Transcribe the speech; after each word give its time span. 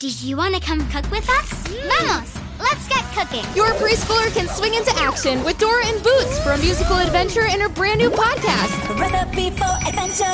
Do 0.00 0.08
you 0.08 0.38
want 0.38 0.54
to 0.54 0.62
come 0.62 0.80
cook 0.88 1.10
with 1.10 1.28
us? 1.28 1.68
Vamos! 1.68 2.40
Let's 2.58 2.88
get 2.88 3.04
cooking. 3.12 3.44
Your 3.54 3.66
preschooler 3.74 4.32
can 4.32 4.48
swing 4.48 4.72
into 4.72 4.90
action 4.96 5.44
with 5.44 5.58
Dora 5.58 5.84
and 5.84 6.02
Boots 6.02 6.42
for 6.42 6.52
a 6.52 6.56
musical 6.56 6.96
adventure 6.96 7.44
in 7.44 7.60
her 7.60 7.68
brand 7.68 7.98
new 7.98 8.08
podcast. 8.08 8.98
Recipe 8.98 9.50
for 9.50 9.68
adventure. 9.86 10.24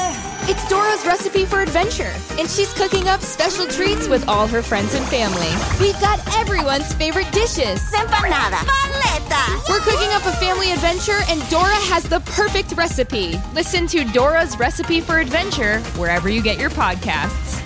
It's 0.48 0.68
Dora's 0.68 1.04
recipe 1.04 1.44
for 1.46 1.62
adventure, 1.62 2.14
and 2.38 2.48
she's 2.48 2.72
cooking 2.74 3.08
up 3.08 3.21
special 3.22 3.66
treats 3.66 4.06
with 4.06 4.29
all 4.29 4.46
her 4.46 4.62
friends 4.62 4.94
and 4.94 5.04
family. 5.06 5.50
We've 5.80 6.01
got 6.01 6.21
everyone's 6.37 6.93
favorite 6.95 7.33
dishes. 7.33 7.80
Empanada. 7.91 8.62
Paleta. 8.71 9.69
We're 9.69 9.80
cooking 9.80 10.11
up 10.12 10.25
a 10.27 10.37
family 10.37 10.71
adventure, 10.71 11.19
and 11.29 11.43
Dora 11.51 11.75
has 11.91 12.05
the 12.05 12.21
perfect 12.21 12.75
recipe. 12.77 13.35
Listen 13.53 13.89
to 13.89 14.05
Dora's 14.12 14.57
recipe 14.61 15.01
for 15.01 15.19
adventure 15.19 15.80
wherever 15.98 16.29
you 16.29 16.41
get 16.41 16.57
your 16.57 16.71
podcasts. 16.71 17.66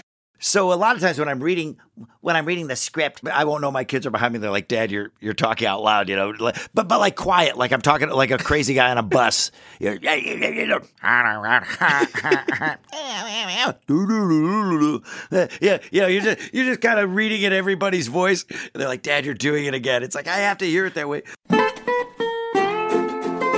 So 0.43 0.73
a 0.73 0.75
lot 0.75 0.95
of 0.95 1.01
times 1.03 1.19
when 1.19 1.29
I'm 1.29 1.39
reading 1.39 1.77
when 2.21 2.35
I'm 2.35 2.45
reading 2.45 2.65
the 2.65 2.75
script, 2.75 3.21
I 3.31 3.45
won't 3.45 3.61
know 3.61 3.69
my 3.69 3.83
kids 3.83 4.07
are 4.07 4.09
behind 4.11 4.33
me. 4.33 4.39
They're 4.39 4.49
like, 4.49 4.67
"Dad, 4.67 4.89
you're 4.91 5.11
you're 5.19 5.35
talking 5.35 5.67
out 5.67 5.83
loud," 5.83 6.09
you 6.09 6.15
know, 6.15 6.33
but 6.39 6.67
but 6.73 6.89
like 6.89 7.15
quiet, 7.15 7.57
like 7.57 7.71
I'm 7.71 7.81
talking 7.81 8.09
like 8.09 8.31
a 8.31 8.39
crazy 8.39 8.73
guy 8.73 8.89
on 8.89 8.97
a 8.97 9.03
bus. 9.03 9.51
You 9.79 9.97
know, 9.97 9.97
yeah, 15.61 15.77
yeah, 15.91 16.07
you're 16.07 16.21
just 16.21 16.53
you're 16.53 16.65
just 16.65 16.81
kind 16.81 16.99
of 16.99 17.15
reading 17.15 17.41
in 17.43 17.53
everybody's 17.53 18.07
voice. 18.07 18.45
And 18.49 18.81
they're 18.81 18.87
like, 18.87 19.03
"Dad, 19.03 19.25
you're 19.25 19.33
doing 19.35 19.65
it 19.65 19.73
again." 19.73 20.03
It's 20.03 20.15
like 20.15 20.27
I 20.27 20.37
have 20.37 20.57
to 20.59 20.65
hear 20.65 20.85
it 20.85 20.95
that 20.95 21.07
way. 21.07 21.23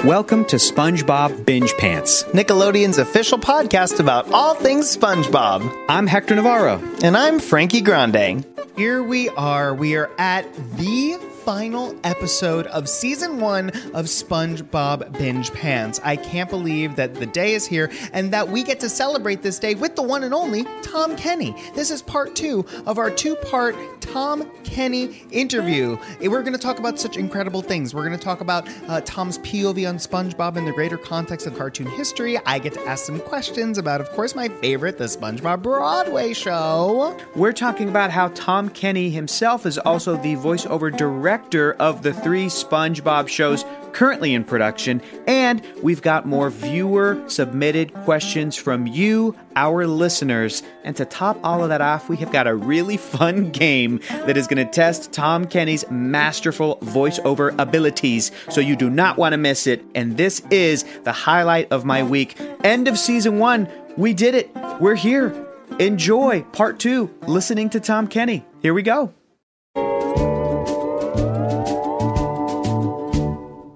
Welcome 0.03 0.43
to 0.47 0.57
SpongeBob 0.57 1.45
Binge 1.45 1.73
Pants. 1.77 2.23
Nickelodeon's 2.23 2.97
official 2.97 3.37
podcast 3.37 4.01
about 4.01 4.29
all 4.33 4.53
things 4.53 4.97
SpongeBob. 4.97 5.85
I'm 5.87 6.07
Hector 6.07 6.35
Navarro. 6.35 6.83
And 7.01 7.15
I'm 7.15 7.39
Frankie 7.39 7.79
Grande. 7.79 8.45
Here 8.75 9.01
we 9.01 9.29
are. 9.29 9.73
We 9.73 9.95
are 9.95 10.11
at 10.17 10.53
the 10.75 11.17
final 11.43 11.93
episode 12.05 12.67
of 12.67 12.87
season 12.87 13.37
one 13.41 13.69
of 13.93 14.05
SpongeBob 14.05 15.17
Binge 15.17 15.51
Pants. 15.51 15.99
I 16.01 16.15
can't 16.15 16.49
believe 16.49 16.95
that 16.95 17.15
the 17.15 17.25
day 17.25 17.53
is 17.53 17.65
here 17.65 17.91
and 18.13 18.31
that 18.31 18.47
we 18.47 18.63
get 18.63 18.79
to 18.79 18.87
celebrate 18.87 19.41
this 19.41 19.59
day 19.59 19.75
with 19.75 19.97
the 19.97 20.03
one 20.03 20.23
and 20.23 20.33
only 20.33 20.63
Tom 20.83 21.17
Kenny. 21.17 21.53
This 21.75 21.91
is 21.91 22.01
part 22.01 22.33
two 22.33 22.65
of 22.85 22.97
our 22.97 23.11
two 23.11 23.35
part 23.35 23.75
Tom 23.99 24.49
Kenny 24.63 25.21
interview. 25.31 25.97
We're 26.21 26.43
going 26.43 26.53
to 26.53 26.59
talk 26.59 26.79
about 26.79 26.97
such 26.97 27.17
incredible 27.17 27.61
things. 27.61 27.93
We're 27.93 28.05
going 28.05 28.17
to 28.17 28.23
talk 28.23 28.39
about 28.39 28.65
uh, 28.87 29.01
Tom's 29.01 29.37
POV 29.39 29.87
on 29.89 29.97
SpongeBob 29.97 30.55
in 30.55 30.63
the 30.63 30.71
greater 30.71 30.97
context 30.97 31.45
of 31.45 31.57
cartoon 31.57 31.87
history. 31.87 32.37
I 32.45 32.59
get 32.59 32.73
to 32.75 32.81
ask 32.87 33.05
some 33.05 33.19
questions 33.19 33.77
about, 33.77 33.99
of 33.99 34.09
course, 34.11 34.33
my 34.33 34.47
favorite, 34.47 34.97
the 34.97 35.05
SpongeBob 35.05 35.61
Broadway 35.61 36.33
show. 36.33 37.19
We're 37.35 37.53
talking 37.53 37.89
about 37.89 38.11
how 38.11 38.29
Tom 38.29 38.69
Kenny 38.69 39.09
himself 39.09 39.65
is 39.65 39.77
also 39.77 40.15
the 40.15 40.35
voiceover 40.35 40.95
director 40.95 41.32
of 41.79 42.03
the 42.03 42.13
three 42.13 42.45
SpongeBob 42.45 43.27
shows 43.27 43.65
currently 43.91 44.33
in 44.33 44.43
production, 44.43 45.01
and 45.27 45.65
we've 45.81 46.01
got 46.01 46.25
more 46.25 46.49
viewer 46.49 47.23
submitted 47.27 47.93
questions 47.93 48.55
from 48.55 48.87
you, 48.87 49.35
our 49.55 49.87
listeners. 49.87 50.63
And 50.83 50.95
to 50.95 51.05
top 51.05 51.39
all 51.43 51.63
of 51.63 51.69
that 51.69 51.81
off, 51.81 52.09
we 52.09 52.17
have 52.17 52.31
got 52.31 52.47
a 52.47 52.55
really 52.55 52.97
fun 53.13 53.51
game 53.51 53.99
that 54.09 54.37
is 54.37 54.47
going 54.47 54.65
to 54.65 54.71
test 54.71 55.11
Tom 55.11 55.45
Kenny's 55.45 55.89
masterful 55.89 56.77
voiceover 56.77 57.57
abilities, 57.59 58.31
so 58.49 58.61
you 58.61 58.75
do 58.75 58.89
not 58.89 59.17
want 59.17 59.33
to 59.33 59.37
miss 59.37 59.67
it. 59.67 59.83
And 59.95 60.17
this 60.17 60.41
is 60.51 60.83
the 61.03 61.11
highlight 61.11 61.71
of 61.71 61.85
my 61.85 62.03
week. 62.03 62.39
End 62.63 62.87
of 62.87 62.97
season 62.97 63.39
one. 63.39 63.69
We 63.97 64.13
did 64.13 64.35
it. 64.35 64.55
We're 64.79 64.95
here. 64.95 65.47
Enjoy 65.79 66.41
part 66.51 66.79
two, 66.79 67.13
listening 67.27 67.69
to 67.71 67.79
Tom 67.79 68.07
Kenny. 68.07 68.45
Here 68.61 68.73
we 68.73 68.83
go. 68.83 69.13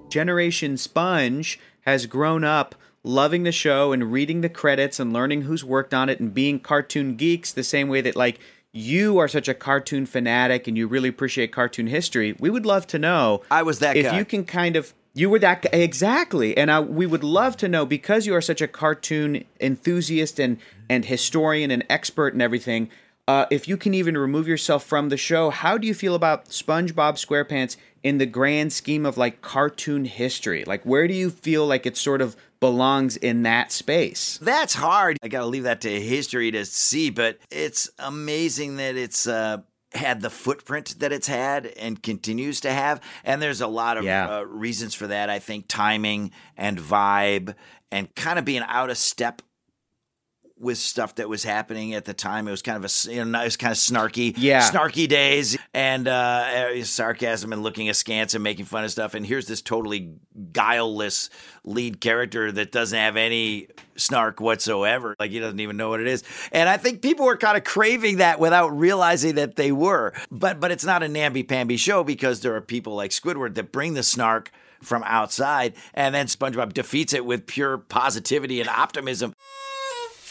Generation 0.08 0.76
Sponge 0.76 1.58
has 1.82 2.06
grown 2.06 2.44
up 2.44 2.74
loving 3.04 3.44
the 3.44 3.52
show 3.52 3.92
and 3.92 4.12
reading 4.12 4.40
the 4.40 4.48
credits 4.48 5.00
and 5.00 5.12
learning 5.12 5.42
who's 5.42 5.64
worked 5.64 5.94
on 5.94 6.08
it 6.08 6.20
and 6.20 6.34
being 6.34 6.60
cartoon 6.60 7.16
geeks 7.16 7.52
the 7.52 7.62
same 7.62 7.88
way 7.88 8.00
that 8.00 8.16
like 8.16 8.38
you 8.72 9.18
are 9.18 9.28
such 9.28 9.48
a 9.48 9.54
cartoon 9.54 10.04
fanatic 10.04 10.68
and 10.68 10.76
you 10.76 10.86
really 10.86 11.08
appreciate 11.08 11.52
cartoon 11.52 11.86
history. 11.86 12.36
We 12.38 12.50
would 12.50 12.66
love 12.66 12.86
to 12.88 12.98
know 12.98 13.42
I 13.50 13.62
was 13.62 13.78
that 13.78 13.94
guy. 13.94 14.00
if 14.00 14.06
guy. 14.06 14.18
you 14.18 14.24
can 14.24 14.44
kind 14.44 14.76
of 14.76 14.92
you 15.14 15.30
were 15.30 15.38
that 15.40 15.62
guy 15.62 15.70
exactly, 15.72 16.56
and 16.56 16.70
I, 16.70 16.80
we 16.80 17.06
would 17.06 17.24
love 17.24 17.56
to 17.58 17.68
know 17.68 17.84
because 17.84 18.26
you 18.26 18.34
are 18.34 18.40
such 18.40 18.60
a 18.60 18.68
cartoon 18.68 19.44
enthusiast 19.60 20.38
and 20.38 20.58
and 20.88 21.04
historian 21.04 21.70
and 21.70 21.84
expert 21.88 22.34
and 22.34 22.42
everything. 22.42 22.90
Uh, 23.28 23.44
if 23.50 23.68
you 23.68 23.76
can 23.76 23.92
even 23.92 24.16
remove 24.16 24.48
yourself 24.48 24.82
from 24.84 25.10
the 25.10 25.16
show, 25.18 25.50
how 25.50 25.76
do 25.76 25.86
you 25.86 25.92
feel 25.92 26.14
about 26.14 26.46
SpongeBob 26.46 27.14
SquarePants 27.22 27.76
in 28.02 28.16
the 28.16 28.24
grand 28.24 28.72
scheme 28.72 29.04
of 29.04 29.18
like 29.18 29.42
cartoon 29.42 30.06
history? 30.06 30.64
Like, 30.66 30.82
where 30.86 31.06
do 31.06 31.12
you 31.12 31.28
feel 31.28 31.66
like 31.66 31.84
it 31.84 31.98
sort 31.98 32.22
of 32.22 32.36
belongs 32.58 33.18
in 33.18 33.42
that 33.42 33.70
space? 33.70 34.38
That's 34.40 34.72
hard. 34.74 35.18
I 35.22 35.28
got 35.28 35.40
to 35.40 35.46
leave 35.46 35.64
that 35.64 35.82
to 35.82 36.00
history 36.00 36.50
to 36.52 36.64
see, 36.64 37.10
but 37.10 37.38
it's 37.50 37.90
amazing 37.98 38.76
that 38.76 38.96
it's 38.96 39.26
uh, 39.26 39.58
had 39.92 40.22
the 40.22 40.30
footprint 40.30 40.94
that 41.00 41.12
it's 41.12 41.26
had 41.28 41.66
and 41.66 42.02
continues 42.02 42.62
to 42.62 42.72
have. 42.72 42.98
And 43.24 43.42
there's 43.42 43.60
a 43.60 43.66
lot 43.66 43.98
of 43.98 44.04
Yeah. 44.04 44.38
uh, 44.38 44.42
reasons 44.44 44.94
for 44.94 45.06
that. 45.06 45.28
I 45.28 45.38
think 45.38 45.66
timing 45.68 46.30
and 46.56 46.78
vibe 46.78 47.54
and 47.92 48.14
kind 48.14 48.38
of 48.38 48.46
being 48.46 48.62
out 48.66 48.88
of 48.88 48.96
step 48.96 49.42
with 50.60 50.78
stuff 50.78 51.14
that 51.16 51.28
was 51.28 51.44
happening 51.44 51.94
at 51.94 52.04
the 52.04 52.14
time. 52.14 52.48
It 52.48 52.50
was 52.50 52.62
kind 52.62 52.82
of 52.82 52.90
a 52.90 53.10
you 53.12 53.24
know, 53.24 53.40
it 53.40 53.44
was 53.44 53.56
kind 53.56 53.72
of 53.72 53.78
snarky, 53.78 54.34
Yeah. 54.36 54.68
snarky 54.68 55.08
days, 55.08 55.56
and 55.72 56.08
uh, 56.08 56.10
uh, 56.12 56.84
sarcasm 56.84 57.52
and 57.52 57.62
looking 57.62 57.88
askance 57.88 58.34
and 58.34 58.42
making 58.42 58.64
fun 58.64 58.84
of 58.84 58.90
stuff. 58.90 59.14
And 59.14 59.24
here's 59.24 59.46
this 59.46 59.62
totally 59.62 60.12
guileless 60.52 61.30
lead 61.64 62.00
character 62.00 62.50
that 62.52 62.72
doesn't 62.72 62.98
have 62.98 63.16
any 63.16 63.68
snark 63.96 64.40
whatsoever. 64.40 65.14
Like 65.18 65.30
he 65.30 65.38
doesn't 65.40 65.60
even 65.60 65.76
know 65.76 65.88
what 65.90 66.00
it 66.00 66.06
is. 66.06 66.22
And 66.52 66.68
I 66.68 66.76
think 66.76 67.02
people 67.02 67.26
were 67.26 67.36
kind 67.36 67.56
of 67.56 67.64
craving 67.64 68.18
that 68.18 68.40
without 68.40 68.68
realizing 68.76 69.36
that 69.36 69.56
they 69.56 69.72
were. 69.72 70.12
But 70.30 70.60
but 70.60 70.70
it's 70.70 70.84
not 70.84 71.02
a 71.02 71.08
namby 71.08 71.42
pamby 71.42 71.76
show 71.76 72.04
because 72.04 72.40
there 72.40 72.54
are 72.54 72.60
people 72.60 72.94
like 72.94 73.10
Squidward 73.10 73.54
that 73.54 73.72
bring 73.72 73.94
the 73.94 74.02
snark 74.02 74.50
from 74.80 75.02
outside, 75.04 75.74
and 75.92 76.14
then 76.14 76.26
SpongeBob 76.26 76.72
defeats 76.72 77.12
it 77.12 77.24
with 77.24 77.46
pure 77.48 77.78
positivity 77.78 78.60
and 78.60 78.68
optimism. 78.68 79.34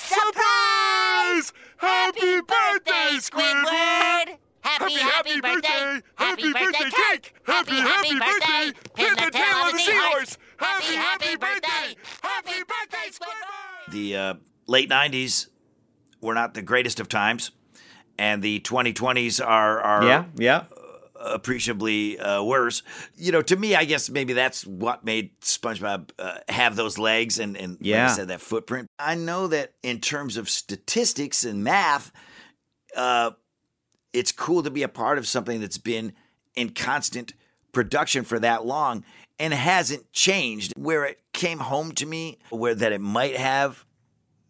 Surprise! 0.07 1.53
Happy 1.78 2.41
birthday, 2.41 3.18
Squidward! 3.19 4.38
Happy, 4.62 4.94
happy 4.94 5.41
birthday! 5.41 6.01
Happy 6.16 6.53
birthday 6.53 6.90
cake! 6.90 7.34
Happy, 7.44 7.75
happy 7.75 8.17
birthday! 8.17 8.72
Pin 8.96 9.13
the 9.16 9.31
tail 9.31 9.66
of 9.66 9.73
the 9.73 9.79
seahorse! 9.79 10.38
Happy, 10.57 10.96
happy 10.96 11.35
birthday! 11.35 11.96
Happy 12.22 12.63
birthday, 12.63 13.09
Squidward! 13.12 13.91
the 13.91 14.16
uh, 14.16 14.34
late 14.67 14.90
90s 14.90 15.47
were 16.22 16.34
not 16.34 16.53
the 16.53 16.62
greatest 16.62 17.00
of 17.00 17.09
times 17.09 17.51
and 18.17 18.41
the 18.41 18.59
2020s 18.62 19.46
are 19.46 19.79
are 19.81 20.03
Yeah, 20.03 20.25
yeah. 20.35 20.63
Appreciably 21.19 22.19
uh, 22.19 22.41
worse 22.44 22.83
you 23.16 23.31
know 23.31 23.41
to 23.41 23.55
me 23.55 23.75
i 23.75 23.83
guess 23.85 24.09
maybe 24.09 24.33
that's 24.33 24.66
what 24.66 25.03
made 25.03 25.39
spongebob 25.41 26.09
uh, 26.19 26.38
have 26.50 26.75
those 26.75 26.97
legs 26.97 27.39
and 27.39 27.57
and 27.57 27.73
like 27.73 27.79
Yeah. 27.81 28.05
I 28.05 28.16
said 28.16 28.28
that 28.28 28.41
footprint 28.41 28.88
i 29.00 29.16
know 29.16 29.47
that 29.47 29.73
in 29.83 30.00
terms 30.00 30.38
of 30.38 30.50
statistics 30.50 31.44
and 31.44 31.63
math 31.63 32.11
uh, 32.95 33.31
it's 34.14 34.31
cool 34.31 34.64
to 34.64 34.72
be 34.72 34.84
a 34.84 34.87
part 34.87 35.17
of 35.17 35.28
something 35.28 35.59
that's 35.61 35.78
been 35.78 36.14
in 36.55 36.69
constant 36.72 37.34
production 37.72 38.23
for 38.23 38.40
that 38.40 38.66
long 38.66 39.03
and 39.37 39.53
hasn't 39.53 40.11
changed. 40.11 40.73
Where 40.75 41.05
it 41.05 41.19
came 41.34 41.59
home 41.59 41.91
to 41.93 42.05
me, 42.08 42.40
where 42.49 42.73
that 42.73 42.91
it 42.91 43.02
might 43.02 43.35
have 43.37 43.85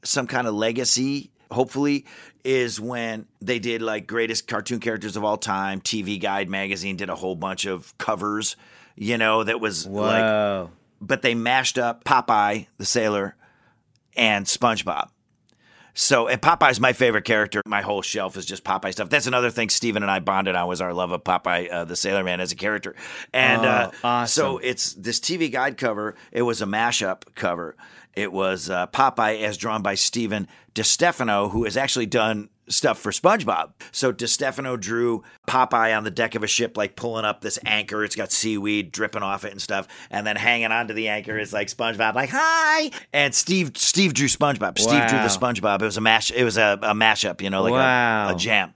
some 0.04 0.28
kind 0.28 0.48
of 0.48 0.54
legacy, 0.54 1.32
hopefully, 1.52 2.06
is 2.44 2.80
when 2.80 3.26
they 3.42 3.60
did 3.60 3.82
like 3.82 4.08
greatest 4.08 4.48
cartoon 4.48 4.80
characters 4.80 5.16
of 5.16 5.24
all 5.24 5.38
time. 5.38 5.82
TV 5.82 6.20
Guide 6.20 6.50
magazine 6.50 6.96
did 6.96 7.10
a 7.10 7.16
whole 7.16 7.36
bunch 7.36 7.66
of 7.66 7.98
covers, 7.98 8.56
you 8.96 9.18
know, 9.18 9.44
that 9.44 9.60
was 9.60 9.86
like 9.86 10.22
Whoa. 10.22 10.72
but 11.02 11.22
they 11.22 11.36
mashed 11.36 11.78
up 11.78 12.04
Popeye 12.04 12.68
the 12.78 12.86
sailor 12.86 13.36
and 14.16 14.46
SpongeBob. 14.46 15.10
So, 16.00 16.28
and 16.28 16.40
Popeye's 16.40 16.80
my 16.80 16.94
favorite 16.94 17.24
character. 17.26 17.64
My 17.66 17.82
whole 17.82 18.04
shelf 18.04 18.38
is 18.38 18.46
just 18.46 18.64
Popeye 18.64 18.92
stuff. 18.92 19.10
That's 19.10 19.26
another 19.26 19.50
thing 19.50 19.70
Steven 19.70 20.04
and 20.04 20.12
I 20.12 20.20
bonded 20.20 20.56
on 20.56 20.68
was 20.68 20.80
our 20.80 20.94
love 20.94 21.12
of 21.12 21.24
Popeye 21.24 21.72
uh, 21.74 21.86
the 21.86 21.96
Sailor 21.96 22.24
Man 22.24 22.40
as 22.40 22.52
a 22.52 22.56
character. 22.56 22.96
And 23.34 23.66
uh, 23.66 23.90
Oh, 23.92 23.98
awesome. 24.08 24.28
so 24.42 24.58
it's 24.60 24.94
this 24.94 25.20
TV 25.20 25.52
guide 25.52 25.76
cover. 25.78 26.14
It 26.32 26.44
was 26.44 26.62
a 26.62 26.66
mashup 26.68 27.24
cover. 27.34 27.76
It 28.16 28.32
was 28.32 28.70
uh, 28.70 28.86
Popeye 28.88 29.42
as 29.42 29.58
drawn 29.58 29.82
by 29.82 29.96
Steven 29.96 30.48
DeStefano, 30.76 31.50
who 31.50 31.64
has 31.64 31.76
actually 31.76 32.06
done 32.06 32.50
stuff 32.70 33.00
for 33.00 33.12
SpongeBob. 33.12 33.72
So 33.92 34.12
DeStefano 34.12 34.80
drew 34.80 35.24
Popeye 35.48 35.96
on 35.96 36.04
the 36.04 36.12
deck 36.12 36.36
of 36.36 36.44
a 36.44 36.48
ship, 36.48 36.78
like 36.78 36.96
pulling 36.96 37.26
up 37.26 37.42
this 37.42 37.58
anchor. 37.66 38.04
It's 38.04 38.16
got 38.16 38.32
seaweed 38.32 38.92
dripping 38.92 39.24
off 39.24 39.46
it 39.46 39.52
and 39.52 39.62
stuff, 39.62 39.88
and 40.12 40.26
then 40.26 40.36
hanging 40.36 40.72
onto 40.72 40.94
the 40.94 41.08
anchor 41.08 41.38
is 41.38 41.54
like 41.54 41.68
SpongeBob, 41.68 42.16
like 42.16 42.30
hi. 42.32 42.92
And 43.14 43.34
Steve 43.34 43.72
Steve 43.76 44.14
drew 44.14 44.28
SpongeBob. 44.28 44.78
Steve 44.80 45.08
drew 45.08 45.20
the 45.20 45.28
SpongeBob. 45.28 45.82
It 45.82 45.86
was 45.86 45.98
a 45.98 46.02
mash. 46.02 46.32
It 46.32 46.44
was 46.44 46.58
a, 46.58 46.78
a 46.82 46.94
mashup, 46.94 47.42
you 47.42 47.50
know, 47.50 47.64
like 47.64 47.72
a- 47.72 47.76
Wow. 47.76 48.30
a, 48.32 48.36
jam. 48.36 48.74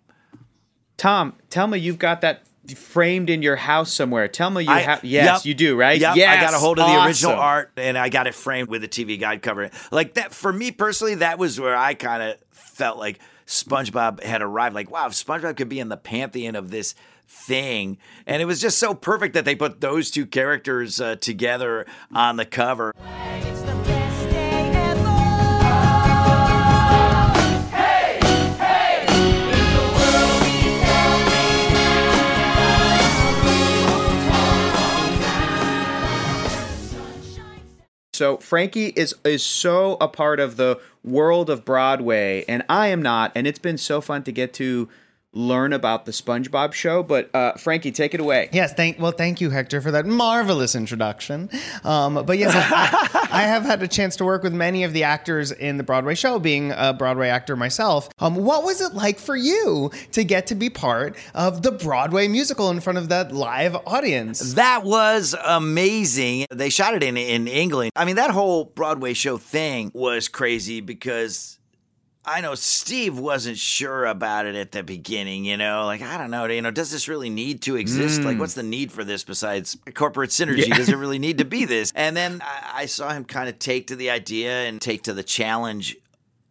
Tom, 0.97 1.33
tell 1.49 1.67
me 1.67 1.79
you've 1.79 1.99
got 1.99 2.21
that 2.21 2.43
framed 2.75 3.29
in 3.29 3.41
your 3.41 3.55
house 3.55 3.91
somewhere. 3.91 4.27
Tell 4.27 4.49
me 4.49 4.63
you 4.63 4.69
have. 4.69 5.03
Yes, 5.03 5.25
yep. 5.25 5.45
you 5.45 5.53
do, 5.53 5.75
right? 5.75 5.99
Yep, 5.99 6.15
Yes, 6.15 6.37
I 6.37 6.41
got 6.41 6.53
a 6.53 6.59
hold 6.59 6.79
of 6.79 6.87
the 6.87 7.05
original 7.05 7.33
art 7.33 7.71
and 7.75 7.97
I 7.97 8.09
got 8.09 8.27
it 8.27 8.35
framed 8.35 8.69
with 8.69 8.83
a 8.83 8.87
TV 8.87 9.19
guide 9.19 9.41
cover. 9.41 9.69
Like 9.91 10.13
that 10.13 10.33
for 10.33 10.53
me 10.53 10.71
personally, 10.71 11.15
that 11.15 11.39
was 11.39 11.59
where 11.59 11.75
I 11.75 11.95
kind 11.95 12.21
of 12.21 12.37
felt 12.51 12.97
like 12.99 13.19
SpongeBob 13.51 14.23
had 14.23 14.41
arrived. 14.41 14.73
Like, 14.73 14.89
wow, 14.89 15.07
if 15.07 15.13
SpongeBob 15.13 15.57
could 15.57 15.69
be 15.69 15.79
in 15.79 15.89
the 15.89 15.97
pantheon 15.97 16.55
of 16.55 16.71
this 16.71 16.95
thing, 17.27 17.97
and 18.25 18.41
it 18.41 18.45
was 18.45 18.61
just 18.61 18.77
so 18.77 18.93
perfect 18.93 19.33
that 19.33 19.45
they 19.45 19.55
put 19.55 19.81
those 19.81 20.09
two 20.09 20.25
characters 20.25 20.99
uh, 21.01 21.15
together 21.17 21.85
on 22.13 22.37
the 22.37 22.45
cover. 22.45 22.93
So 38.21 38.37
Frankie 38.37 38.89
is 38.89 39.15
is 39.23 39.43
so 39.43 39.97
a 39.99 40.07
part 40.07 40.39
of 40.39 40.55
the 40.55 40.79
world 41.03 41.49
of 41.49 41.65
Broadway, 41.65 42.45
and 42.47 42.63
I 42.69 42.89
am 42.89 43.01
not. 43.01 43.31
And 43.33 43.47
it's 43.47 43.57
been 43.57 43.79
so 43.79 43.99
fun 43.99 44.21
to 44.25 44.31
get 44.31 44.53
to 44.53 44.87
learn 45.33 45.73
about 45.73 46.05
the 46.05 46.11
SpongeBob 46.11 46.73
show. 46.73 47.03
But 47.03 47.33
uh, 47.33 47.53
Frankie, 47.53 47.91
take 47.91 48.13
it 48.13 48.19
away. 48.19 48.49
Yes, 48.51 48.73
thank 48.73 48.99
well, 48.99 49.11
thank 49.11 49.41
you, 49.41 49.49
Hector, 49.49 49.81
for 49.81 49.91
that 49.91 50.05
marvelous 50.05 50.75
introduction. 50.75 51.49
Um, 51.83 52.25
but 52.25 52.37
yes, 52.37 52.53
I, 52.55 53.27
I 53.31 53.41
have 53.43 53.63
had 53.63 53.81
a 53.81 53.87
chance 53.87 54.15
to 54.17 54.25
work 54.25 54.43
with 54.43 54.53
many 54.53 54.83
of 54.83 54.93
the 54.93 55.03
actors 55.03 55.51
in 55.51 55.77
the 55.77 55.83
Broadway 55.83 56.15
show, 56.15 56.39
being 56.39 56.71
a 56.75 56.93
Broadway 56.93 57.29
actor 57.29 57.55
myself. 57.55 58.09
Um, 58.19 58.35
what 58.35 58.63
was 58.63 58.81
it 58.81 58.93
like 58.93 59.19
for 59.19 59.35
you 59.35 59.91
to 60.11 60.23
get 60.23 60.47
to 60.47 60.55
be 60.55 60.69
part 60.69 61.15
of 61.33 61.61
the 61.61 61.71
Broadway 61.71 62.27
musical 62.27 62.69
in 62.69 62.79
front 62.79 62.97
of 62.97 63.09
that 63.09 63.31
live 63.31 63.75
audience? 63.85 64.53
That 64.53 64.83
was 64.83 65.35
amazing. 65.45 66.45
They 66.51 66.69
shot 66.69 66.93
it 66.93 67.03
in 67.03 67.17
in 67.17 67.47
England. 67.47 67.91
I 67.95 68.05
mean, 68.05 68.17
that 68.17 68.31
whole 68.31 68.65
Broadway 68.65 69.13
show 69.13 69.37
thing 69.37 69.91
was 69.93 70.27
crazy 70.27 70.81
because 70.81 71.57
I 72.23 72.41
know 72.41 72.53
Steve 72.53 73.17
wasn't 73.17 73.57
sure 73.57 74.05
about 74.05 74.45
it 74.45 74.53
at 74.53 74.71
the 74.71 74.83
beginning, 74.83 75.43
you 75.43 75.57
know, 75.57 75.85
like 75.85 76.03
I 76.03 76.19
don't 76.19 76.29
know, 76.29 76.45
you 76.45 76.61
know, 76.61 76.69
does 76.69 76.91
this 76.91 77.07
really 77.07 77.31
need 77.31 77.63
to 77.63 77.77
exist? 77.77 78.21
Like 78.21 78.37
mm. 78.37 78.39
what's 78.39 78.53
the 78.53 78.61
need 78.61 78.91
for 78.91 79.03
this 79.03 79.23
besides 79.23 79.75
corporate 79.95 80.29
synergy? 80.29 80.71
Does 80.75 80.89
it 80.89 80.97
really 80.97 81.17
need 81.17 81.39
to 81.39 81.45
be 81.45 81.65
this? 81.65 81.91
And 81.95 82.15
then 82.15 82.41
I, 82.43 82.81
I 82.81 82.85
saw 82.85 83.11
him 83.11 83.25
kind 83.25 83.49
of 83.49 83.57
take 83.57 83.87
to 83.87 83.95
the 83.95 84.11
idea 84.11 84.51
and 84.51 84.79
take 84.79 85.03
to 85.03 85.13
the 85.13 85.23
challenge 85.23 85.97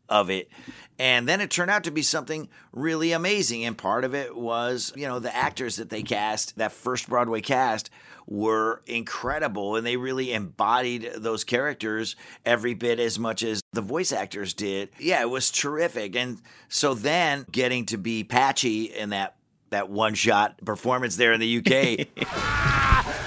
of 0.09 0.29
it. 0.29 0.51
And 0.99 1.29
then 1.29 1.41
it 1.41 1.51
turned 1.51 1.71
out 1.71 1.85
to 1.85 1.91
be 1.91 2.03
something 2.03 2.49
really 2.73 3.13
amazing. 3.13 3.65
And 3.65 3.79
part 3.79 4.05
of 4.05 4.15
it 4.15 4.37
was, 4.37 4.93
you 4.97 5.07
know, 5.07 5.19
the 5.21 5.35
actors 5.35 5.77
that 5.77 5.89
they 5.89 6.03
cast, 6.03 6.59
that 6.59 6.73
first 6.73 7.09
Broadway 7.09 7.41
cast, 7.41 7.91
were 8.31 8.81
incredible. 8.87 9.77
And 9.77 9.87
they 9.87 9.97
really 9.97 10.33
embodied 10.33 11.11
those 11.17 11.45
characters 11.45 12.17
every 12.47 12.73
bit 12.73 12.99
as 12.99 13.19
much 13.19 13.43
as 13.43 13.61
the 13.73 13.83
voice 13.83 14.13
actors 14.13 14.55
did. 14.55 14.89
Yeah, 14.99 15.21
it 15.21 15.29
was 15.29 15.51
terrific. 15.51 16.17
And 16.17 16.41
so 16.69 16.95
then 16.95 17.45
getting 17.51 17.85
to 17.87 17.99
be 17.99 18.25
Patchy 18.25 18.85
in 18.85 19.11
that 19.11 19.35
that 19.71 19.89
one 19.89 20.15
shot 20.15 20.57
performance 20.65 21.17
there 21.17 21.33
in 21.33 21.41
the 21.41 21.59
UK. 21.59 22.09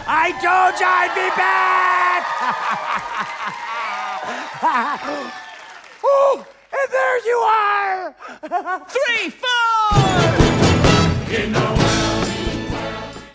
I 0.06 0.32
told 0.42 0.80
you 0.80 0.86
I'd 0.86 1.16
be 1.16 1.30
back! 1.38 2.24
oh, 6.04 6.46
and 6.72 6.92
there 6.92 7.26
you 7.26 7.38
are! 7.38 8.16
Three, 8.90 9.30
four! 9.30 9.54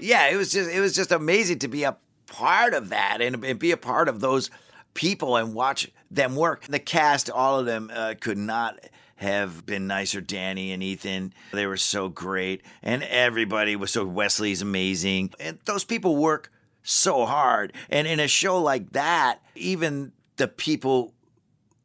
Yeah, 0.08 0.28
it 0.28 0.36
was 0.36 0.50
just 0.50 0.70
it 0.70 0.80
was 0.80 0.94
just 0.94 1.12
amazing 1.12 1.58
to 1.58 1.68
be 1.68 1.84
a 1.84 1.94
part 2.28 2.72
of 2.72 2.88
that 2.88 3.20
and, 3.20 3.44
and 3.44 3.58
be 3.58 3.72
a 3.72 3.76
part 3.76 4.08
of 4.08 4.20
those 4.20 4.50
people 4.94 5.36
and 5.36 5.52
watch 5.52 5.90
them 6.10 6.34
work. 6.34 6.64
The 6.64 6.78
cast, 6.78 7.28
all 7.28 7.58
of 7.58 7.66
them, 7.66 7.90
uh, 7.92 8.14
could 8.18 8.38
not 8.38 8.80
have 9.16 9.66
been 9.66 9.86
nicer. 9.86 10.22
Danny 10.22 10.72
and 10.72 10.82
Ethan, 10.82 11.34
they 11.52 11.66
were 11.66 11.76
so 11.76 12.08
great, 12.08 12.62
and 12.82 13.02
everybody 13.02 13.76
was 13.76 13.90
so. 13.90 14.06
Wesley's 14.06 14.62
amazing, 14.62 15.34
and 15.38 15.58
those 15.66 15.84
people 15.84 16.16
work 16.16 16.50
so 16.82 17.26
hard. 17.26 17.74
And 17.90 18.08
in 18.08 18.18
a 18.18 18.28
show 18.28 18.62
like 18.62 18.92
that, 18.92 19.40
even 19.56 20.12
the 20.36 20.48
people 20.48 21.12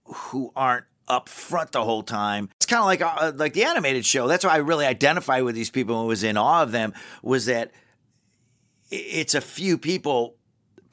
who 0.05 0.53
aren't 0.55 0.85
up 1.09 1.27
front 1.27 1.73
the 1.73 1.83
whole 1.83 2.03
time. 2.03 2.49
It's 2.55 2.67
kind 2.67 2.79
of 2.79 2.85
like 2.85 3.01
uh, 3.01 3.33
like 3.35 3.51
the 3.51 3.65
animated 3.65 4.05
show. 4.05 4.29
That's 4.29 4.45
why 4.45 4.51
I 4.51 4.57
really 4.57 4.85
identify 4.85 5.41
with 5.41 5.55
these 5.55 5.69
people 5.69 5.99
and 5.99 6.07
was 6.07 6.23
in 6.23 6.37
awe 6.37 6.63
of 6.63 6.71
them. 6.71 6.93
Was 7.21 7.47
that 7.47 7.73
it's 8.93 9.35
a 9.35 9.41
few 9.41 9.77
people 9.77 10.35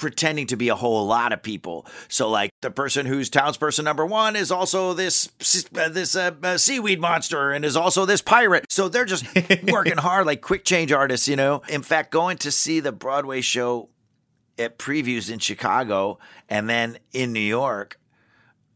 pretending 0.01 0.47
to 0.47 0.57
be 0.57 0.71
a 0.71 0.75
whole 0.75 1.07
lot 1.07 1.33
of 1.33 1.43
people. 1.43 1.87
So 2.09 2.29
like 2.31 2.51
the 2.63 2.71
person 2.71 3.05
who's 3.05 3.29
townsperson 3.29 3.85
number 3.85 4.07
one 4.07 4.35
is 4.35 4.51
also 4.51 4.95
this 4.95 5.29
uh, 5.77 5.89
this 5.91 6.17
uh, 6.17 6.33
uh, 6.43 6.57
seaweed 6.57 7.01
monster 7.01 7.53
and 7.53 7.65
is 7.65 7.77
also 7.77 8.07
this 8.07 8.23
pirate. 8.23 8.65
So 8.71 8.89
they're 8.89 9.05
just 9.05 9.27
working 9.65 9.99
hard 9.99 10.27
like 10.27 10.41
quick 10.41 10.65
change 10.65 10.91
artists, 10.91 11.29
you 11.29 11.37
know. 11.37 11.63
In 11.69 11.83
fact, 11.83 12.11
going 12.11 12.39
to 12.39 12.51
see 12.51 12.81
the 12.81 12.93
Broadway 12.93 13.43
show 13.43 13.91
at 14.59 14.79
previews 14.79 15.31
in 15.31 15.39
Chicago 15.39 16.19
and 16.49 16.69
then 16.69 16.99
in 17.13 17.33
New 17.33 17.41
York 17.41 18.01